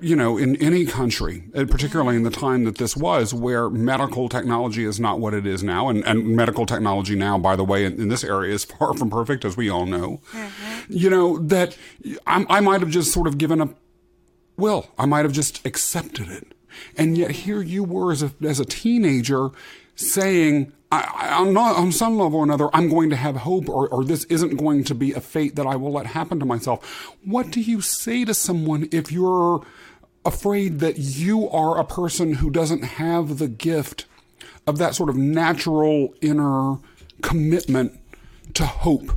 you 0.00 0.16
know, 0.16 0.36
in 0.36 0.56
any 0.56 0.84
country, 0.86 1.44
particularly 1.52 2.16
in 2.16 2.22
the 2.22 2.30
time 2.30 2.64
that 2.64 2.78
this 2.78 2.96
was, 2.96 3.32
where 3.32 3.68
medical 3.70 4.28
technology 4.28 4.84
is 4.84 4.98
not 4.98 5.20
what 5.20 5.34
it 5.34 5.46
is 5.46 5.62
now, 5.62 5.88
and, 5.88 6.04
and 6.04 6.36
medical 6.36 6.66
technology 6.66 7.14
now, 7.14 7.38
by 7.38 7.56
the 7.56 7.64
way, 7.64 7.84
in, 7.84 8.00
in, 8.00 8.08
this 8.08 8.24
area 8.24 8.54
is 8.54 8.64
far 8.78 8.94
from 8.94 9.10
perfect, 9.10 9.44
as 9.44 9.56
we 9.56 9.68
all 9.68 9.86
know. 9.86 10.20
Mm-hmm. 10.32 10.92
You 10.92 11.10
know 11.10 11.38
that 11.38 11.76
I, 12.26 12.46
I 12.48 12.60
might 12.60 12.80
have 12.80 12.90
just 12.90 13.12
sort 13.12 13.26
of 13.26 13.38
given 13.38 13.60
up. 13.60 13.74
Well, 14.56 14.88
I 14.98 15.06
might 15.06 15.24
have 15.24 15.32
just 15.32 15.64
accepted 15.66 16.28
it, 16.28 16.54
and 16.96 17.16
yet 17.16 17.30
here 17.30 17.62
you 17.62 17.84
were 17.84 18.12
as 18.12 18.22
a 18.22 18.32
as 18.42 18.58
a 18.60 18.64
teenager 18.64 19.50
saying, 19.94 20.72
I, 20.90 21.42
am 21.42 21.52
not 21.52 21.76
on 21.76 21.92
some 21.92 22.18
level 22.18 22.40
or 22.40 22.44
another, 22.44 22.68
I'm 22.72 22.88
going 22.88 23.10
to 23.10 23.16
have 23.16 23.36
hope 23.36 23.68
or, 23.68 23.88
or 23.88 24.04
this 24.04 24.24
isn't 24.24 24.56
going 24.56 24.84
to 24.84 24.94
be 24.94 25.12
a 25.12 25.20
fate 25.20 25.56
that 25.56 25.66
I 25.66 25.76
will 25.76 25.92
let 25.92 26.06
happen 26.06 26.40
to 26.40 26.46
myself. 26.46 27.14
What 27.24 27.50
do 27.50 27.60
you 27.60 27.80
say 27.80 28.24
to 28.24 28.32
someone 28.32 28.88
if 28.90 29.12
you're 29.12 29.64
afraid 30.24 30.80
that 30.80 30.98
you 30.98 31.48
are 31.50 31.78
a 31.78 31.84
person 31.84 32.34
who 32.34 32.50
doesn't 32.50 32.84
have 32.84 33.38
the 33.38 33.48
gift 33.48 34.06
of 34.66 34.78
that 34.78 34.94
sort 34.94 35.10
of 35.10 35.16
natural 35.16 36.14
inner 36.22 36.78
commitment 37.22 37.98
to 38.54 38.64
hope 38.64 39.12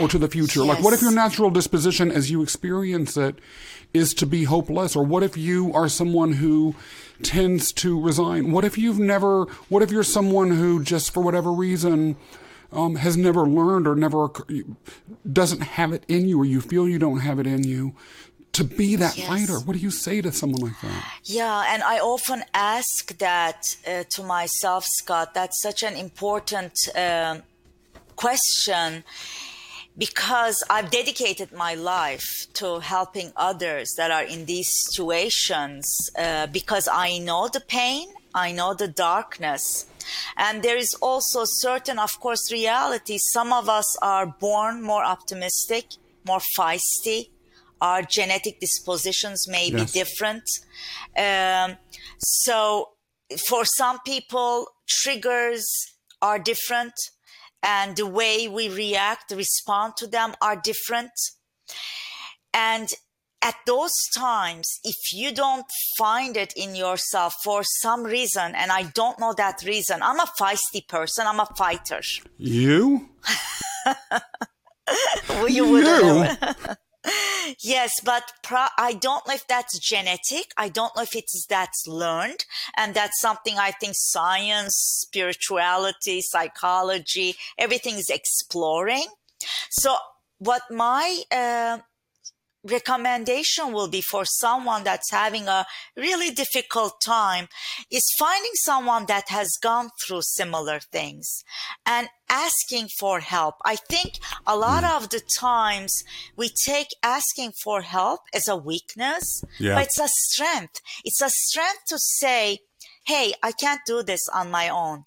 or 0.00 0.08
to 0.08 0.18
the 0.18 0.28
future? 0.28 0.64
Yes. 0.64 0.76
Like, 0.76 0.84
what 0.84 0.92
if 0.92 1.02
your 1.02 1.12
natural 1.12 1.50
disposition 1.50 2.10
as 2.10 2.32
you 2.32 2.42
experience 2.42 3.16
it 3.16 3.36
is 3.94 4.14
to 4.14 4.26
be 4.26 4.44
hopeless? 4.44 4.96
Or 4.96 5.04
what 5.04 5.22
if 5.22 5.36
you 5.36 5.72
are 5.72 5.88
someone 5.88 6.32
who 6.32 6.74
tends 7.22 7.72
to 7.72 8.00
resign? 8.00 8.52
What 8.52 8.64
if 8.64 8.76
you've 8.76 8.98
never, 8.98 9.44
what 9.68 9.82
if 9.82 9.90
you're 9.90 10.02
someone 10.02 10.50
who 10.50 10.82
just 10.82 11.12
for 11.12 11.22
whatever 11.22 11.52
reason, 11.52 12.16
um, 12.72 12.96
has 12.96 13.16
never 13.16 13.46
learned 13.46 13.86
or 13.86 13.94
never 13.94 14.28
doesn't 15.30 15.62
have 15.62 15.92
it 15.92 16.04
in 16.08 16.28
you, 16.28 16.40
or 16.40 16.44
you 16.44 16.60
feel 16.60 16.88
you 16.88 16.98
don't 16.98 17.20
have 17.20 17.38
it 17.38 17.46
in 17.46 17.64
you 17.64 17.94
to 18.52 18.64
be 18.64 18.96
that 18.96 19.16
yes. 19.16 19.28
fighter? 19.28 19.60
What 19.60 19.74
do 19.74 19.78
you 19.78 19.90
say 19.90 20.20
to 20.20 20.32
someone 20.32 20.62
like 20.62 20.80
that? 20.80 21.20
Yeah, 21.24 21.64
and 21.68 21.82
I 21.82 21.98
often 21.98 22.42
ask 22.54 23.16
that 23.18 23.76
uh, 23.86 24.04
to 24.10 24.22
myself, 24.22 24.84
Scott. 24.84 25.34
That's 25.34 25.60
such 25.60 25.82
an 25.82 25.94
important 25.94 26.72
uh, 26.94 27.40
question 28.16 29.04
because 29.98 30.62
I've 30.68 30.90
dedicated 30.90 31.52
my 31.52 31.74
life 31.74 32.46
to 32.54 32.80
helping 32.80 33.32
others 33.36 33.94
that 33.96 34.10
are 34.10 34.24
in 34.24 34.44
these 34.44 34.68
situations 34.90 36.10
uh, 36.18 36.46
because 36.48 36.88
I 36.92 37.18
know 37.18 37.48
the 37.48 37.60
pain, 37.60 38.08
I 38.34 38.52
know 38.52 38.74
the 38.74 38.88
darkness. 38.88 39.86
And 40.36 40.62
there 40.62 40.76
is 40.76 40.94
also 40.94 41.44
certain, 41.44 41.98
of 41.98 42.20
course, 42.20 42.52
reality. 42.52 43.18
Some 43.18 43.52
of 43.52 43.68
us 43.68 43.96
are 44.02 44.26
born 44.26 44.82
more 44.82 45.04
optimistic, 45.04 45.86
more 46.26 46.42
feisty. 46.56 47.30
Our 47.80 48.02
genetic 48.02 48.60
dispositions 48.60 49.48
may 49.48 49.70
yes. 49.70 49.92
be 49.92 49.98
different. 50.00 50.44
Um, 51.16 51.76
so 52.18 52.90
for 53.48 53.64
some 53.64 53.98
people, 54.04 54.68
triggers 54.86 55.66
are 56.22 56.38
different 56.38 56.92
and 57.62 57.96
the 57.96 58.06
way 58.06 58.48
we 58.48 58.68
react, 58.68 59.30
respond 59.32 59.96
to 59.98 60.06
them 60.06 60.34
are 60.40 60.56
different. 60.56 61.12
And 62.52 62.88
at 63.42 63.54
those 63.66 63.92
times, 64.16 64.80
if 64.82 64.96
you 65.12 65.32
don't 65.32 65.66
find 65.98 66.36
it 66.36 66.52
in 66.56 66.74
yourself 66.74 67.34
for 67.44 67.62
some 67.82 68.02
reason, 68.02 68.54
and 68.54 68.72
I 68.72 68.84
don't 68.94 69.20
know 69.20 69.34
that 69.34 69.62
reason, 69.64 70.02
I'm 70.02 70.20
a 70.20 70.30
feisty 70.40 70.86
person, 70.86 71.26
I'm 71.26 71.40
a 71.40 71.46
fighter. 71.56 72.00
You? 72.38 73.08
well, 75.28 75.48
you 75.48 75.68
would 75.68 75.86
yes, 77.60 77.92
but 78.04 78.32
pro- 78.42 78.74
I 78.78 78.92
don't 78.92 79.26
know 79.26 79.34
if 79.34 79.46
that's 79.46 79.78
genetic. 79.78 80.52
I 80.56 80.68
don't 80.68 80.94
know 80.96 81.02
if 81.02 81.14
it's 81.14 81.46
that's 81.48 81.86
learned, 81.86 82.44
and 82.76 82.94
that's 82.94 83.20
something 83.20 83.58
I 83.58 83.70
think 83.70 83.94
science, 83.96 84.74
spirituality, 84.76 86.20
psychology, 86.22 87.36
everything 87.58 87.94
is 87.94 88.10
exploring. 88.10 89.06
So, 89.70 89.96
what 90.38 90.62
my 90.70 91.22
uh, 91.30 91.78
recommendation 92.70 93.72
will 93.72 93.88
be 93.88 94.00
for 94.00 94.24
someone 94.24 94.84
that's 94.84 95.10
having 95.10 95.48
a 95.48 95.66
really 95.96 96.30
difficult 96.30 97.00
time 97.04 97.48
is 97.90 98.04
finding 98.18 98.52
someone 98.54 99.06
that 99.06 99.28
has 99.28 99.50
gone 99.62 99.90
through 100.06 100.22
similar 100.22 100.80
things 100.80 101.44
and 101.84 102.08
asking 102.28 102.88
for 102.98 103.20
help. 103.20 103.54
I 103.64 103.76
think 103.76 104.14
a 104.46 104.56
lot 104.56 104.84
mm. 104.84 104.96
of 104.96 105.10
the 105.10 105.20
times 105.38 106.04
we 106.36 106.48
take 106.48 106.88
asking 107.02 107.52
for 107.62 107.82
help 107.82 108.20
as 108.34 108.48
a 108.48 108.56
weakness, 108.56 109.42
yeah. 109.58 109.74
but 109.74 109.84
it's 109.84 110.00
a 110.00 110.08
strength. 110.08 110.80
It's 111.04 111.22
a 111.22 111.30
strength 111.30 111.84
to 111.88 111.98
say, 111.98 112.58
Hey, 113.06 113.34
I 113.42 113.52
can't 113.52 113.82
do 113.86 114.02
this 114.02 114.28
on 114.34 114.50
my 114.50 114.68
own. 114.68 115.04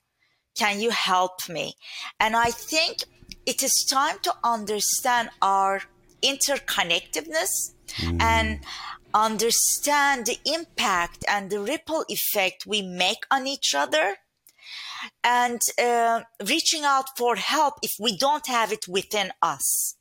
Can 0.57 0.79
you 0.79 0.89
help 0.89 1.49
me? 1.49 1.73
And 2.19 2.35
I 2.35 2.51
think 2.51 3.03
it 3.45 3.61
is 3.61 3.85
time 3.89 4.17
to 4.23 4.33
understand 4.43 5.29
our 5.41 5.81
interconnectedness 6.21 7.73
mm. 7.97 8.21
and 8.21 8.59
understand 9.13 10.25
the 10.25 10.37
impact 10.45 11.25
and 11.27 11.49
the 11.49 11.59
ripple 11.59 12.05
effect 12.09 12.65
we 12.65 12.81
make 12.81 13.25
on 13.31 13.47
each 13.47 13.73
other 13.73 14.17
and 15.23 15.61
uh, 15.81 16.21
reaching 16.45 16.83
out 16.83 17.17
for 17.17 17.35
help 17.35 17.75
if 17.81 17.91
we 17.99 18.15
don't 18.15 18.47
have 18.47 18.71
it 18.71 18.87
within 18.87 19.31
us. 19.41 19.95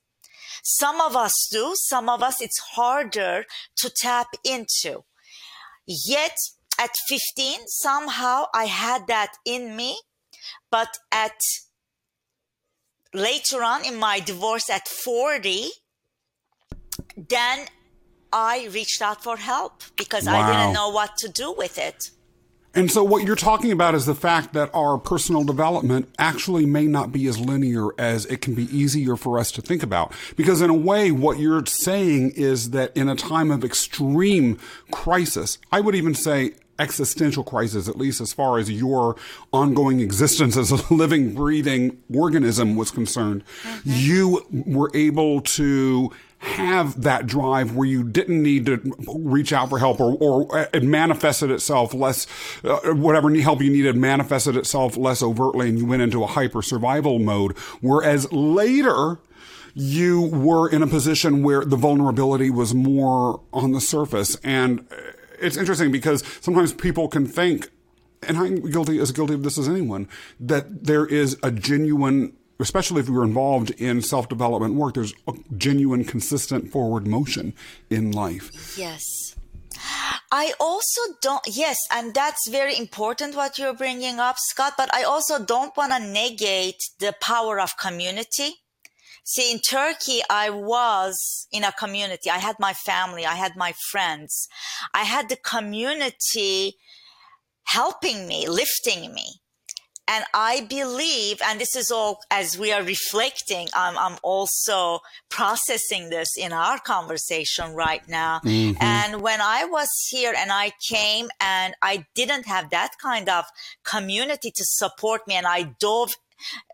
Some 0.63 1.01
of 1.01 1.17
us 1.17 1.49
do, 1.51 1.73
some 1.77 2.09
of 2.09 2.23
us 2.23 2.43
it's 2.43 2.59
harder 2.59 3.45
to 3.77 3.91
tap 3.91 4.29
into. 4.45 5.05
Yet 5.87 6.37
at 6.79 6.91
15, 7.09 7.61
somehow 7.67 8.45
I 8.55 8.67
had 8.67 9.07
that 9.07 9.33
in 9.47 9.75
me, 9.77 9.99
but 10.71 10.99
at 11.11 11.41
later 13.15 13.63
on 13.63 13.85
in 13.85 13.97
my 13.97 14.21
divorce 14.21 14.69
at 14.69 14.87
40, 14.87 15.69
then 17.29 17.67
I 18.33 18.69
reached 18.73 19.03
out 19.03 19.23
for 19.23 19.37
help 19.37 19.83
because 19.97 20.27
wow. 20.27 20.41
I 20.41 20.47
didn't 20.47 20.75
know 20.75 20.91
what 20.91 21.17
to 21.19 21.29
do 21.29 21.53
with 21.53 21.79
it. 21.79 22.11
And 22.75 22.91
so, 22.91 23.03
what 23.03 23.27
you're 23.27 23.35
talking 23.35 23.73
about 23.73 23.95
is 23.95 24.05
the 24.05 24.15
fact 24.15 24.53
that 24.53 24.71
our 24.75 24.99
personal 24.99 25.43
development 25.43 26.15
actually 26.19 26.67
may 26.67 26.87
not 26.87 27.11
be 27.11 27.27
as 27.27 27.39
linear 27.39 27.89
as 27.99 28.27
it 28.27 28.43
can 28.43 28.55
be 28.55 28.65
easier 28.65 29.17
for 29.17 29.39
us 29.39 29.51
to 29.53 29.63
think 29.63 29.83
about. 29.83 30.13
Because, 30.37 30.61
in 30.61 30.69
a 30.69 30.75
way, 30.75 31.11
what 31.11 31.39
you're 31.39 31.65
saying 31.65 32.33
is 32.37 32.71
that 32.71 32.95
in 32.97 33.09
a 33.09 33.17
time 33.17 33.51
of 33.51 33.65
extreme 33.65 34.59
crisis, 34.91 35.59
I 35.73 35.81
would 35.81 35.95
even 35.95 36.15
say 36.15 36.53
existential 36.79 37.43
crisis, 37.43 37.89
at 37.89 37.97
least 37.97 38.21
as 38.21 38.33
far 38.33 38.59
as 38.59 38.71
your 38.71 39.17
ongoing 39.53 40.01
existence 40.01 40.57
as 40.57 40.71
a 40.71 40.95
living, 40.95 41.35
breathing 41.35 42.01
organism 42.15 42.77
was 42.77 42.91
concerned, 42.91 43.45
mm-hmm. 43.63 43.81
you 43.85 44.47
were 44.53 44.91
able 44.95 45.41
to 45.41 46.13
have 46.39 47.03
that 47.03 47.27
drive 47.27 47.75
where 47.75 47.87
you 47.87 48.05
didn't 48.05 48.43
need 48.43 48.67
to 48.67 48.95
reach 49.15 49.53
out 49.53 49.69
for 49.69 49.79
help 49.79 50.01
or, 50.01 50.17
or 50.21 50.69
it 50.73 50.83
manifested 50.83 51.51
itself 51.51 51.93
less, 51.93 52.27
uh, 52.65 52.79
whatever 52.95 53.35
help 53.41 53.61
you 53.61 53.71
needed 53.71 53.97
manifested 53.97 54.57
itself 54.57 54.97
less 54.97 55.23
overtly 55.23 55.69
and 55.69 55.79
you 55.79 55.87
went 55.87 56.03
into 56.03 56.23
a 56.23 56.27
hyper 56.27 56.63
survival 56.63 57.19
mode. 57.19 57.57
Whereas 57.81 58.31
later, 58.33 59.19
you 59.75 60.23
were 60.23 60.69
in 60.69 60.83
a 60.83 60.87
position 60.87 61.43
where 61.43 61.65
the 61.65 61.77
vulnerability 61.77 62.51
was 62.51 62.75
more 62.75 63.41
on 63.53 63.73
the 63.73 63.81
surface 63.81 64.37
and 64.37 64.87
it's 65.41 65.57
interesting 65.57 65.93
because 65.93 66.25
sometimes 66.41 66.73
people 66.73 67.09
can 67.09 67.27
think, 67.27 67.71
and 68.23 68.37
I'm 68.37 68.71
guilty 68.71 68.99
as 68.99 69.13
guilty 69.13 69.35
of 69.35 69.43
this 69.43 69.59
as 69.59 69.69
anyone, 69.69 70.09
that 70.41 70.85
there 70.85 71.07
is 71.07 71.37
a 71.43 71.51
genuine 71.51 72.37
especially 72.59 73.01
if 73.01 73.09
we're 73.09 73.25
involved 73.25 73.71
in 73.73 74.03
self 74.03 74.29
development 74.29 74.75
work, 74.75 74.95
there's 74.95 75.15
a 75.27 75.35
genuine, 75.57 76.05
consistent 76.05 76.71
forward 76.71 77.07
motion 77.07 77.55
in 77.91 78.13
life. 78.13 78.77
Yes. 78.79 79.05
I 80.31 80.53
also 80.61 81.01
don't, 81.23 81.43
yes, 81.47 81.79
and 81.91 82.13
that's 82.13 82.49
very 82.49 82.77
important 82.77 83.35
what 83.35 83.59
you're 83.59 83.75
bringing 83.75 84.19
up, 84.19 84.37
Scott, 84.39 84.75
but 84.77 84.93
I 84.93 85.03
also 85.05 85.43
don't 85.43 85.75
want 85.77 85.93
to 85.93 86.01
negate 86.01 86.83
the 86.99 87.15
power 87.21 87.59
of 87.59 87.79
community. 87.79 88.57
See, 89.25 89.53
in 89.53 89.61
Turkey, 89.61 90.21
I 90.29 90.51
was 90.51 91.47
in 91.53 91.65
a 91.65 91.73
community. 91.73 92.31
I 92.31 92.39
had 92.39 92.57
my 92.59 92.73
family. 92.73 93.25
I 93.27 93.35
had 93.35 93.57
my 93.57 93.75
friends. 93.91 94.49
I 94.95 95.05
had 95.05 95.29
the 95.29 95.37
community 95.37 96.77
helping 97.65 98.27
me, 98.27 98.49
lifting 98.49 99.13
me. 99.13 99.41
And 100.09 100.25
I 100.33 100.67
believe, 100.69 101.41
and 101.47 101.61
this 101.61 101.77
is 101.77 101.91
all 101.91 102.21
as 102.31 102.59
we 102.59 102.73
are 102.73 102.83
reflecting, 102.83 103.69
I'm, 103.75 103.97
I'm 103.99 104.19
also 104.23 105.01
processing 105.29 106.09
this 106.09 106.37
in 106.37 106.53
our 106.53 106.79
conversation 106.79 107.75
right 107.75 108.07
now. 108.09 108.41
Mm-hmm. 108.45 108.83
And 108.83 109.21
when 109.21 109.41
I 109.41 109.67
was 109.67 109.89
here 110.09 110.33
and 110.37 110.51
I 110.51 110.73
came 110.89 111.29
and 111.41 111.75
I 111.83 112.07
didn't 112.15 112.47
have 112.47 112.71
that 112.71 112.93
kind 113.01 113.29
of 113.29 113.45
community 113.85 114.51
to 114.51 114.65
support 114.65 115.29
me 115.29 115.35
and 115.35 115.47
I 115.47 115.75
dove 115.79 116.15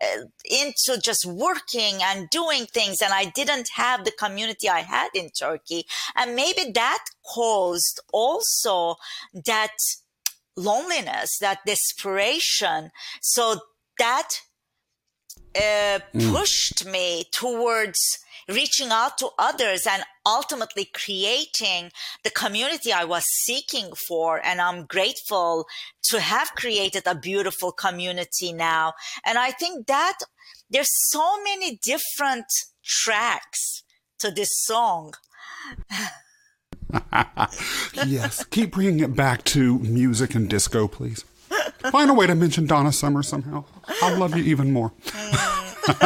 uh, 0.01 0.25
into 0.45 1.01
just 1.01 1.25
working 1.25 1.95
and 2.01 2.29
doing 2.29 2.65
things 2.67 2.97
and 3.03 3.11
I 3.11 3.25
didn't 3.35 3.69
have 3.75 4.05
the 4.05 4.11
community 4.11 4.69
I 4.69 4.81
had 4.81 5.09
in 5.13 5.29
Turkey. 5.29 5.85
And 6.15 6.35
maybe 6.35 6.71
that 6.73 7.03
caused 7.33 7.99
also 8.13 8.95
that 9.45 9.75
loneliness, 10.55 11.37
that 11.39 11.59
desperation. 11.65 12.91
So 13.21 13.59
that 13.99 14.29
uh, 15.55 15.99
mm. 16.13 16.31
pushed 16.33 16.85
me 16.85 17.25
towards 17.31 17.99
reaching 18.47 18.89
out 18.91 19.17
to 19.17 19.29
others 19.39 19.87
and 19.87 20.03
ultimately 20.25 20.85
creating 20.93 21.91
the 22.23 22.29
community 22.29 22.91
I 22.91 23.05
was 23.05 23.23
seeking 23.43 23.91
for. 24.07 24.39
And 24.45 24.61
I'm 24.61 24.85
grateful 24.85 25.65
to 26.09 26.19
have 26.19 26.49
created 26.55 27.03
a 27.05 27.15
beautiful 27.15 27.71
community 27.71 28.53
now. 28.53 28.93
And 29.25 29.37
I 29.37 29.51
think 29.51 29.87
that 29.87 30.17
there's 30.69 30.91
so 31.09 31.41
many 31.43 31.79
different 31.83 32.45
tracks 32.83 33.83
to 34.19 34.31
this 34.31 34.49
song. 34.51 35.13
yes. 38.05 38.43
Keep 38.45 38.71
bringing 38.71 38.99
it 38.99 39.15
back 39.15 39.43
to 39.45 39.79
music 39.79 40.35
and 40.35 40.49
disco, 40.49 40.87
please. 40.87 41.25
Find 41.91 42.09
a 42.09 42.13
way 42.13 42.27
to 42.27 42.35
mention 42.35 42.65
Donna 42.65 42.91
Summer 42.91 43.21
somehow. 43.23 43.65
I'll 44.01 44.17
love 44.17 44.35
you 44.35 44.43
even 44.43 44.73
more. 44.73 44.91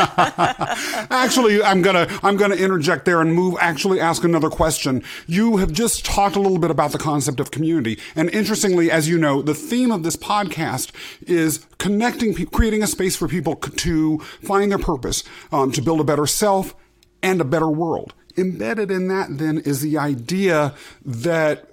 actually, 1.10 1.63
I'm 1.63 1.82
gonna 1.82 2.08
I'm 2.21 2.36
gonna 2.36 2.56
interject 2.56 3.06
there 3.06 3.21
and 3.21 3.34
move. 3.34 3.56
Actually, 3.62 3.99
ask 4.02 4.25
another 4.25 4.49
question. 4.49 5.04
You 5.25 5.58
have 5.58 5.71
just 5.71 6.06
talked 6.06 6.36
a 6.36 6.41
little 6.41 6.58
bit 6.60 6.69
about 6.69 6.91
the 6.91 6.97
concept 6.97 7.39
of 7.39 7.52
community, 7.52 7.97
and 8.15 8.30
interestingly, 8.32 8.91
as 8.91 9.08
you 9.08 9.17
know, 9.17 9.41
the 9.41 9.54
theme 9.54 9.91
of 9.91 10.04
this 10.04 10.17
podcast 10.17 10.91
is 11.21 11.65
connecting, 11.78 12.34
creating 12.47 12.84
a 12.84 12.88
space 12.88 13.15
for 13.15 13.30
people 13.30 13.56
to 13.56 14.19
find 14.43 14.69
their 14.69 14.80
purpose, 14.80 15.23
um, 15.52 15.71
to 15.71 15.82
build 15.82 16.02
a 16.02 16.04
better 16.04 16.28
self 16.28 16.75
and 17.23 17.39
a 17.39 17.45
better 17.45 17.69
world. 17.69 18.13
Embedded 18.39 18.89
in 18.89 19.08
that, 19.10 19.38
then, 19.38 19.60
is 19.60 19.82
the 19.82 19.97
idea 19.97 20.73
that 21.06 21.69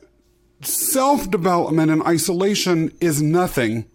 self 0.62 1.30
development 1.30 1.90
and 1.90 2.02
isolation 2.02 2.92
is 3.00 3.22
nothing. 3.22 3.86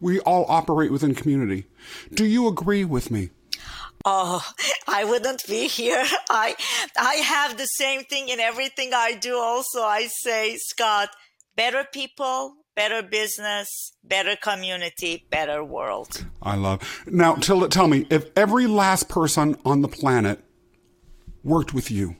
We 0.00 0.20
all 0.20 0.46
operate 0.48 0.92
within 0.92 1.14
community. 1.14 1.66
Do 2.12 2.24
you 2.24 2.46
agree 2.46 2.84
with 2.84 3.10
me? 3.10 3.30
Oh, 4.04 4.44
I 4.86 5.04
wouldn't 5.04 5.46
be 5.46 5.66
here. 5.68 6.04
I 6.30 6.54
I 6.96 7.14
have 7.14 7.58
the 7.58 7.66
same 7.66 8.04
thing 8.04 8.28
in 8.28 8.40
everything 8.40 8.92
I 8.94 9.14
do 9.14 9.36
also. 9.36 9.82
I 9.82 10.08
say, 10.22 10.56
Scott, 10.56 11.10
better 11.56 11.84
people, 11.92 12.54
better 12.76 13.02
business, 13.02 13.92
better 14.04 14.36
community, 14.36 15.26
better 15.30 15.64
world. 15.64 16.24
I 16.40 16.54
love. 16.54 17.02
Now, 17.06 17.34
Tilda, 17.34 17.68
tell 17.68 17.88
me, 17.88 18.06
if 18.08 18.26
every 18.36 18.68
last 18.68 19.08
person 19.08 19.56
on 19.64 19.82
the 19.82 19.88
planet 19.88 20.40
worked 21.48 21.74
with 21.74 21.90
you, 21.90 22.16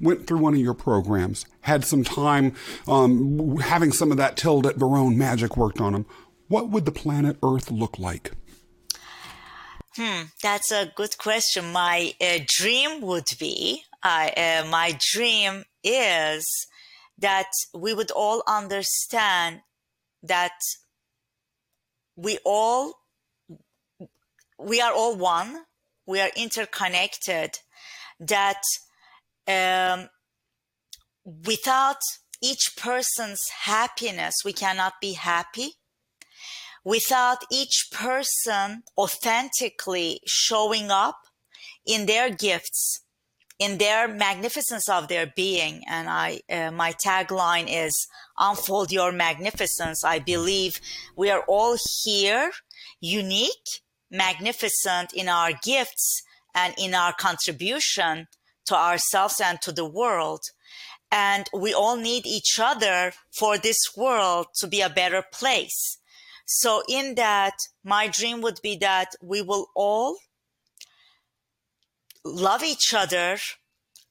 went 0.00 0.26
through 0.26 0.38
one 0.38 0.54
of 0.54 0.60
your 0.60 0.74
programs, 0.74 1.46
had 1.62 1.84
some 1.84 2.04
time 2.04 2.54
um, 2.86 3.56
having 3.58 3.92
some 3.92 4.10
of 4.10 4.16
that 4.18 4.36
Tilda 4.36 4.74
Barone 4.74 5.16
magic 5.16 5.56
worked 5.56 5.80
on 5.80 5.92
them, 5.92 6.06
what 6.48 6.70
would 6.70 6.84
the 6.84 6.92
planet 6.92 7.36
Earth 7.42 7.70
look 7.70 7.98
like? 7.98 8.32
Hmm, 9.96 10.26
that's 10.42 10.70
a 10.70 10.92
good 10.94 11.18
question. 11.18 11.72
My 11.72 12.12
uh, 12.20 12.38
dream 12.46 13.00
would 13.00 13.26
be, 13.38 13.82
uh, 14.02 14.30
uh, 14.36 14.66
my 14.70 14.96
dream 15.12 15.64
is 15.82 16.66
that 17.18 17.50
we 17.74 17.92
would 17.94 18.12
all 18.12 18.42
understand 18.46 19.62
that 20.22 20.58
we 22.16 22.38
all, 22.44 22.94
we 24.58 24.80
are 24.80 24.92
all 24.92 25.16
one, 25.16 25.64
we 26.06 26.20
are 26.20 26.30
interconnected, 26.36 27.58
that 28.20 28.62
um, 29.46 30.08
without 31.24 32.00
each 32.42 32.74
person's 32.76 33.48
happiness, 33.48 34.36
we 34.44 34.52
cannot 34.52 34.94
be 35.00 35.12
happy 35.14 35.74
without 36.88 37.44
each 37.50 37.88
person 37.92 38.82
authentically 38.96 40.20
showing 40.26 40.90
up 40.90 41.18
in 41.84 42.06
their 42.06 42.30
gifts, 42.30 43.00
in 43.58 43.76
their 43.76 44.08
magnificence 44.08 44.88
of 44.88 45.08
their 45.08 45.30
being. 45.36 45.82
And 45.86 46.08
I, 46.08 46.40
uh, 46.50 46.70
my 46.70 46.92
tagline 46.92 47.66
is 47.68 48.06
unfold 48.38 48.90
your 48.90 49.12
magnificence. 49.12 50.02
I 50.02 50.18
believe 50.18 50.80
we 51.14 51.30
are 51.30 51.44
all 51.46 51.76
here, 52.04 52.52
unique, 53.00 53.82
magnificent 54.10 55.12
in 55.12 55.28
our 55.28 55.52
gifts 55.62 56.22
and 56.54 56.74
in 56.78 56.94
our 56.94 57.12
contribution 57.12 58.26
to 58.66 58.76
ourselves 58.76 59.40
and 59.40 59.60
to 59.62 59.72
the 59.72 59.84
world. 59.84 60.40
And 61.10 61.48
we 61.54 61.72
all 61.72 61.96
need 61.96 62.26
each 62.26 62.58
other 62.60 63.12
for 63.32 63.56
this 63.56 63.78
world 63.96 64.48
to 64.58 64.66
be 64.66 64.80
a 64.80 64.90
better 64.90 65.24
place. 65.32 65.98
So 66.44 66.82
in 66.88 67.14
that, 67.14 67.54
my 67.82 68.08
dream 68.08 68.40
would 68.42 68.60
be 68.62 68.76
that 68.76 69.14
we 69.22 69.42
will 69.42 69.68
all 69.74 70.16
love 72.24 72.62
each 72.62 72.92
other 72.94 73.38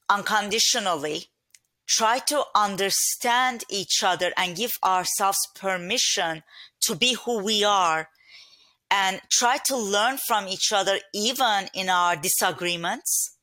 unconditionally, 0.08 1.26
try 1.86 2.18
to 2.18 2.44
understand 2.54 3.64
each 3.68 4.02
other 4.02 4.32
and 4.36 4.56
give 4.56 4.78
ourselves 4.84 5.38
permission 5.54 6.42
to 6.80 6.94
be 6.94 7.14
who 7.14 7.42
we 7.42 7.64
are 7.64 8.08
and 8.90 9.20
try 9.30 9.58
to 9.66 9.76
learn 9.76 10.18
from 10.26 10.48
each 10.48 10.72
other 10.72 10.98
even 11.14 11.68
in 11.74 11.88
our 11.88 12.16
disagreements. 12.16 13.36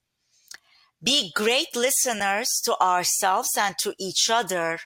Be 1.03 1.31
great 1.35 1.75
listeners 1.75 2.61
to 2.65 2.79
ourselves 2.81 3.49
and 3.57 3.75
to 3.79 3.93
each 3.99 4.29
other 4.29 4.79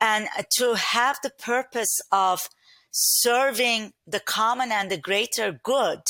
and 0.00 0.28
to 0.56 0.74
have 0.74 1.18
the 1.22 1.30
purpose 1.30 1.98
of 2.12 2.48
serving 2.92 3.92
the 4.06 4.20
common 4.20 4.70
and 4.70 4.90
the 4.90 4.98
greater 4.98 5.58
good 5.62 6.00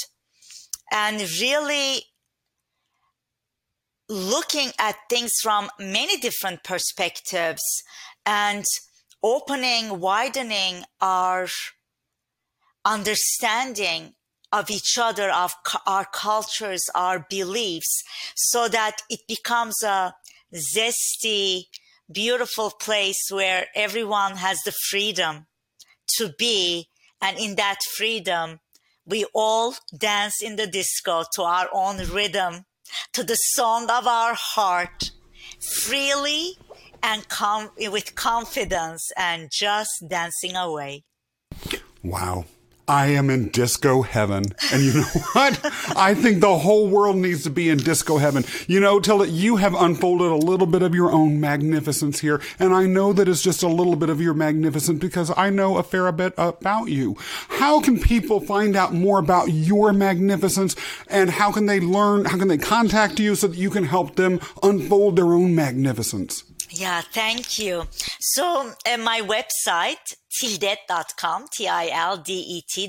and 0.93 1.21
really 1.41 2.03
looking 4.09 4.73
at 4.79 4.97
things 5.09 5.33
from 5.41 5.71
many 5.79 6.17
different 6.19 6.65
perspectives 6.65 7.63
and 8.27 8.65
opening, 9.23 10.01
widening 10.01 10.83
our 11.01 11.47
understanding 12.85 14.15
of 14.53 14.71
each 14.71 14.99
other, 14.99 15.31
of 15.31 15.55
our 15.87 16.07
cultures, 16.13 16.85
our 16.95 17.27
beliefs, 17.31 18.03
so 18.35 18.69
that 18.69 18.97
it 19.09 19.21
becomes 19.29 19.83
a 19.83 20.15
zesty, 20.55 21.65
beautiful 22.11 22.71
place 22.71 23.29
where 23.31 23.67
everyone 23.77 24.37
has 24.37 24.61
the 24.65 24.73
freedom 24.91 25.47
to 26.17 26.33
be. 26.39 26.89
And 27.23 27.39
in 27.39 27.55
that 27.57 27.79
freedom, 27.97 28.61
we 29.07 29.25
all 29.35 29.75
dance 29.97 30.43
in 30.43 30.57
the 30.57 30.67
disco 30.67 31.25
to 31.35 31.43
our 31.43 31.69
own 31.73 31.99
rhythm, 32.09 32.65
to 33.13 33.23
the 33.23 33.37
song 33.37 33.89
of 33.91 34.07
our 34.07 34.35
heart, 34.35 35.13
freely 35.61 36.57
and 37.03 37.29
com- 37.29 37.71
with 37.79 38.15
confidence 38.15 39.11
and 39.17 39.49
just 39.53 39.91
dancing 40.09 40.57
away. 40.57 41.05
Wow. 42.03 42.47
I 42.89 43.07
am 43.09 43.31
in 43.31 43.49
disco 43.51 44.03
heaven. 44.03 44.45
And 44.73 44.83
you 44.83 44.95
know 44.95 45.03
what? 45.33 45.61
I 45.97 46.15
think 46.15 46.41
the 46.41 46.59
whole 46.59 46.89
world 46.89 47.17
needs 47.17 47.45
to 47.45 47.51
be 47.51 47.69
in 47.69 47.79
disco 47.79 48.19
heaven. 48.19 48.45
You 48.67 48.81
know, 48.81 49.01
Tildet, 49.01 49.33
you 49.33 49.57
have 49.57 49.75
unfolded 49.75 50.31
a 50.31 50.37
little 50.37 50.67
bit 50.67 50.83
of 50.83 50.95
your 50.95 51.13
own 51.13 51.41
magnificence 51.41 52.21
here. 52.21 52.41
And 52.59 52.75
I 52.75 52.87
know 52.87 53.13
that 53.13 53.29
it's 53.29 53.43
just 53.43 53.63
a 53.63 53.69
little 53.69 53.97
bit 53.97 54.11
of 54.11 54.21
your 54.21 54.35
magnificence 54.35 54.99
because 54.99 55.33
I 55.37 55.51
know 55.51 55.79
a 55.79 55.83
fair 55.83 56.11
bit 56.13 56.35
about 56.37 56.87
you. 56.87 57.17
How 57.49 57.81
can 57.81 58.01
people 58.01 58.41
find 58.41 58.75
out 58.77 58.93
more 58.93 59.19
about 59.19 59.47
your 59.47 59.93
magnificence 59.93 60.75
and 61.09 61.31
how 61.31 61.53
can 61.53 61.67
they 61.67 61.81
learn, 61.81 62.25
how 62.25 62.39
can 62.39 62.49
they 62.49 62.59
contact 62.59 63.21
you 63.21 63.35
so 63.35 63.47
that 63.47 63.57
you 63.57 63.71
can 63.71 63.85
help 63.85 64.17
them 64.17 64.41
unfold 64.63 65.17
their 65.17 65.33
own 65.33 65.55
magnificence? 65.55 66.45
Yeah, 66.73 67.01
thank 67.01 67.59
you. 67.59 67.89
So, 68.21 68.73
uh, 68.87 68.97
my 68.99 69.21
website, 69.23 70.15
tildet.com, 70.31 71.47
T-I-L-D-E-T.com. 71.53 72.85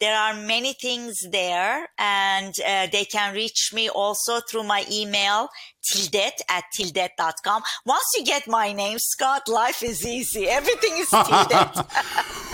There 0.00 0.16
are 0.16 0.34
many 0.34 0.72
things 0.72 1.14
there 1.30 1.88
and 1.98 2.54
uh, 2.66 2.86
they 2.90 3.04
can 3.04 3.34
reach 3.34 3.72
me 3.74 3.90
also 3.90 4.40
through 4.40 4.62
my 4.64 4.86
email, 4.90 5.50
tildet 5.86 6.40
at 6.48 6.64
tildet.com. 6.74 7.62
Once 7.84 8.04
you 8.16 8.24
get 8.24 8.48
my 8.48 8.72
name, 8.72 8.98
Scott, 8.98 9.46
life 9.48 9.82
is 9.82 10.06
easy. 10.06 10.48
Everything 10.48 10.96
is 10.96 11.10
tildet. 11.10 11.84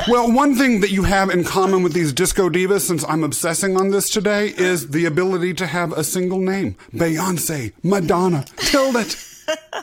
well, 0.09 0.33
one 0.33 0.57
thing 0.57 0.81
that 0.81 0.91
you 0.91 1.05
have 1.05 1.31
in 1.31 1.45
common 1.45 1.85
with 1.85 1.93
these 1.93 2.13
disco 2.13 2.49
divas, 2.49 2.81
since 2.81 3.05
I'm 3.05 3.23
obsessing 3.23 3.77
on 3.77 3.91
this 3.91 4.11
today, 4.11 4.49
is 4.49 4.89
the 4.91 5.05
ability 5.07 5.55
to 5.55 5.69
have 5.69 5.93
a 5.93 6.03
single 6.03 6.41
name. 6.41 6.75
Beyonce, 6.93 7.73
Madonna, 7.85 8.45
Tildet. 8.57 9.29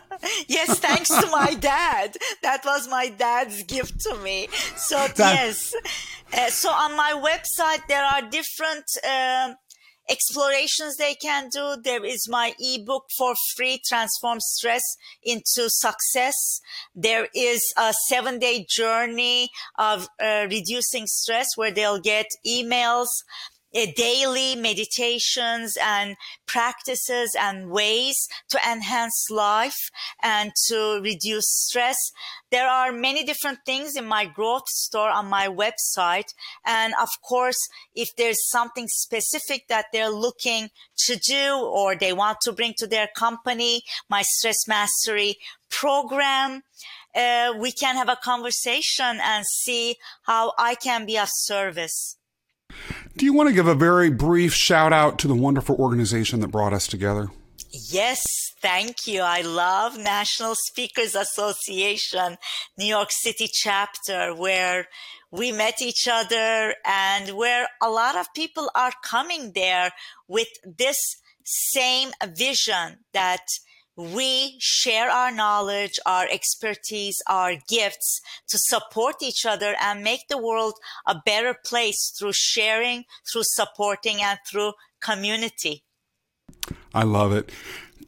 yes, 0.47 0.79
thanks 0.79 1.09
to 1.09 1.27
my 1.31 1.53
dad. 1.59 2.15
That 2.41 2.61
was 2.65 2.87
my 2.87 3.09
dad's 3.09 3.63
gift 3.63 3.99
to 4.01 4.15
me. 4.17 4.47
So 4.75 5.07
yes. 5.17 5.73
Uh, 6.33 6.49
so 6.49 6.69
on 6.69 6.95
my 6.95 7.13
website, 7.13 7.87
there 7.87 8.03
are 8.03 8.21
different 8.21 8.85
uh, 9.07 9.53
explorations 10.09 10.95
they 10.97 11.15
can 11.15 11.49
do. 11.51 11.75
There 11.83 12.03
is 12.05 12.27
my 12.29 12.53
ebook 12.59 13.05
for 13.17 13.33
free, 13.55 13.81
Transform 13.87 14.39
Stress 14.39 14.83
into 15.23 15.69
Success. 15.69 16.61
There 16.95 17.27
is 17.33 17.61
a 17.77 17.93
seven 18.07 18.39
day 18.39 18.65
journey 18.69 19.49
of 19.77 20.07
uh, 20.21 20.47
reducing 20.49 21.07
stress 21.07 21.47
where 21.55 21.71
they'll 21.71 21.99
get 21.99 22.27
emails 22.45 23.07
daily 23.85 24.55
meditations 24.55 25.77
and 25.81 26.15
practices 26.47 27.35
and 27.39 27.69
ways 27.69 28.27
to 28.49 28.59
enhance 28.67 29.27
life 29.29 29.91
and 30.21 30.51
to 30.67 30.99
reduce 31.03 31.45
stress. 31.47 31.97
There 32.49 32.67
are 32.67 32.91
many 32.91 33.23
different 33.23 33.59
things 33.65 33.95
in 33.95 34.05
my 34.05 34.25
growth 34.25 34.67
store 34.67 35.09
on 35.09 35.27
my 35.27 35.47
website. 35.47 36.33
And 36.65 36.93
of 36.99 37.09
course, 37.27 37.59
if 37.93 38.09
there's 38.17 38.49
something 38.49 38.87
specific 38.87 39.67
that 39.69 39.85
they're 39.93 40.09
looking 40.09 40.69
to 41.05 41.17
do 41.17 41.57
or 41.57 41.95
they 41.95 42.13
want 42.13 42.39
to 42.41 42.51
bring 42.51 42.73
to 42.77 42.87
their 42.87 43.09
company, 43.15 43.83
my 44.09 44.23
stress 44.23 44.67
mastery 44.67 45.37
program, 45.69 46.63
uh, 47.15 47.53
we 47.59 47.71
can 47.71 47.95
have 47.95 48.09
a 48.09 48.17
conversation 48.23 49.19
and 49.21 49.45
see 49.45 49.95
how 50.23 50.53
I 50.57 50.75
can 50.75 51.05
be 51.05 51.17
of 51.17 51.29
service. 51.31 52.16
Do 53.15 53.25
you 53.25 53.33
want 53.33 53.49
to 53.49 53.55
give 53.55 53.67
a 53.67 53.75
very 53.75 54.09
brief 54.09 54.53
shout 54.53 54.93
out 54.93 55.17
to 55.19 55.27
the 55.27 55.35
wonderful 55.35 55.75
organization 55.75 56.39
that 56.41 56.49
brought 56.49 56.73
us 56.73 56.87
together? 56.87 57.29
Yes, 57.71 58.21
thank 58.61 59.07
you. 59.07 59.21
I 59.21 59.41
love 59.41 59.97
National 59.97 60.55
Speakers 60.55 61.15
Association, 61.15 62.37
New 62.77 62.85
York 62.85 63.09
City 63.11 63.47
chapter, 63.51 64.33
where 64.33 64.87
we 65.31 65.51
met 65.51 65.81
each 65.81 66.07
other 66.07 66.75
and 66.85 67.31
where 67.31 67.67
a 67.81 67.89
lot 67.89 68.15
of 68.15 68.33
people 68.33 68.69
are 68.75 68.93
coming 69.03 69.51
there 69.53 69.91
with 70.27 70.47
this 70.63 70.97
same 71.43 72.11
vision 72.35 72.99
that 73.13 73.45
we 73.97 74.55
share 74.59 75.09
our 75.09 75.31
knowledge, 75.31 75.99
our 76.05 76.27
expertise, 76.29 77.21
our 77.27 77.55
gifts 77.67 78.21
to 78.47 78.57
support 78.59 79.15
each 79.21 79.45
other 79.45 79.75
and 79.81 80.03
make 80.03 80.27
the 80.29 80.37
world 80.37 80.75
a 81.07 81.15
better 81.25 81.55
place 81.65 82.13
through 82.17 82.33
sharing, 82.33 83.05
through 83.31 83.43
supporting, 83.43 84.21
and 84.21 84.37
through 84.49 84.73
community. 85.01 85.83
I 86.93 87.03
love 87.03 87.33
it. 87.33 87.51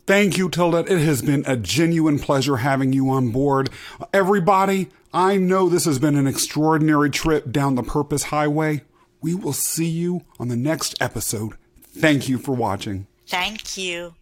Thank 0.06 0.38
you, 0.38 0.50
Tildet. 0.50 0.90
It 0.90 1.00
has 1.00 1.22
been 1.22 1.44
a 1.46 1.58
genuine 1.58 2.20
pleasure 2.20 2.58
having 2.58 2.94
you 2.94 3.10
on 3.10 3.32
board. 3.32 3.70
Everybody, 4.14 4.90
I 5.14 5.38
know 5.38 5.70
this 5.70 5.86
has 5.86 6.00
been 6.00 6.16
an 6.16 6.28
extraordinary 6.28 7.10
trip 7.10 7.52
down 7.52 7.76
the 7.76 7.84
Purpose 7.84 8.24
Highway. 8.24 8.84
We 9.22 9.36
will 9.36 9.54
see 9.54 9.88
you 9.88 10.22
on 10.40 10.48
the 10.48 10.56
next 10.56 10.96
episode. 11.02 11.54
Thank 11.84 12.30
you 12.30 12.38
for 12.38 12.56
watching. 12.56 13.08
Thank 13.28 13.78
you. 13.78 14.16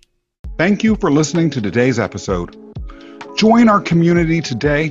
Thank 0.57 0.83
you 0.83 0.95
for 0.95 1.11
listening 1.11 1.51
to 1.51 1.61
today's 1.61 1.99
episode. 1.99 2.55
Join 3.37 3.69
our 3.69 3.79
community 3.79 4.41
today 4.41 4.87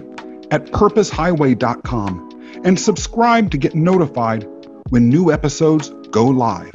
at 0.53 0.67
purposehighway.com 0.67 2.61
and 2.65 2.79
subscribe 2.79 3.51
to 3.51 3.59
get 3.59 3.75
notified 3.75 4.47
when 4.91 5.09
new 5.09 5.33
episodes 5.33 5.91
go 6.13 6.27
live. 6.27 6.71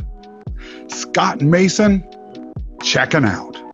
Scott 0.89 1.39
Mason, 1.41 2.05
checking 2.83 3.23
out. 3.23 3.70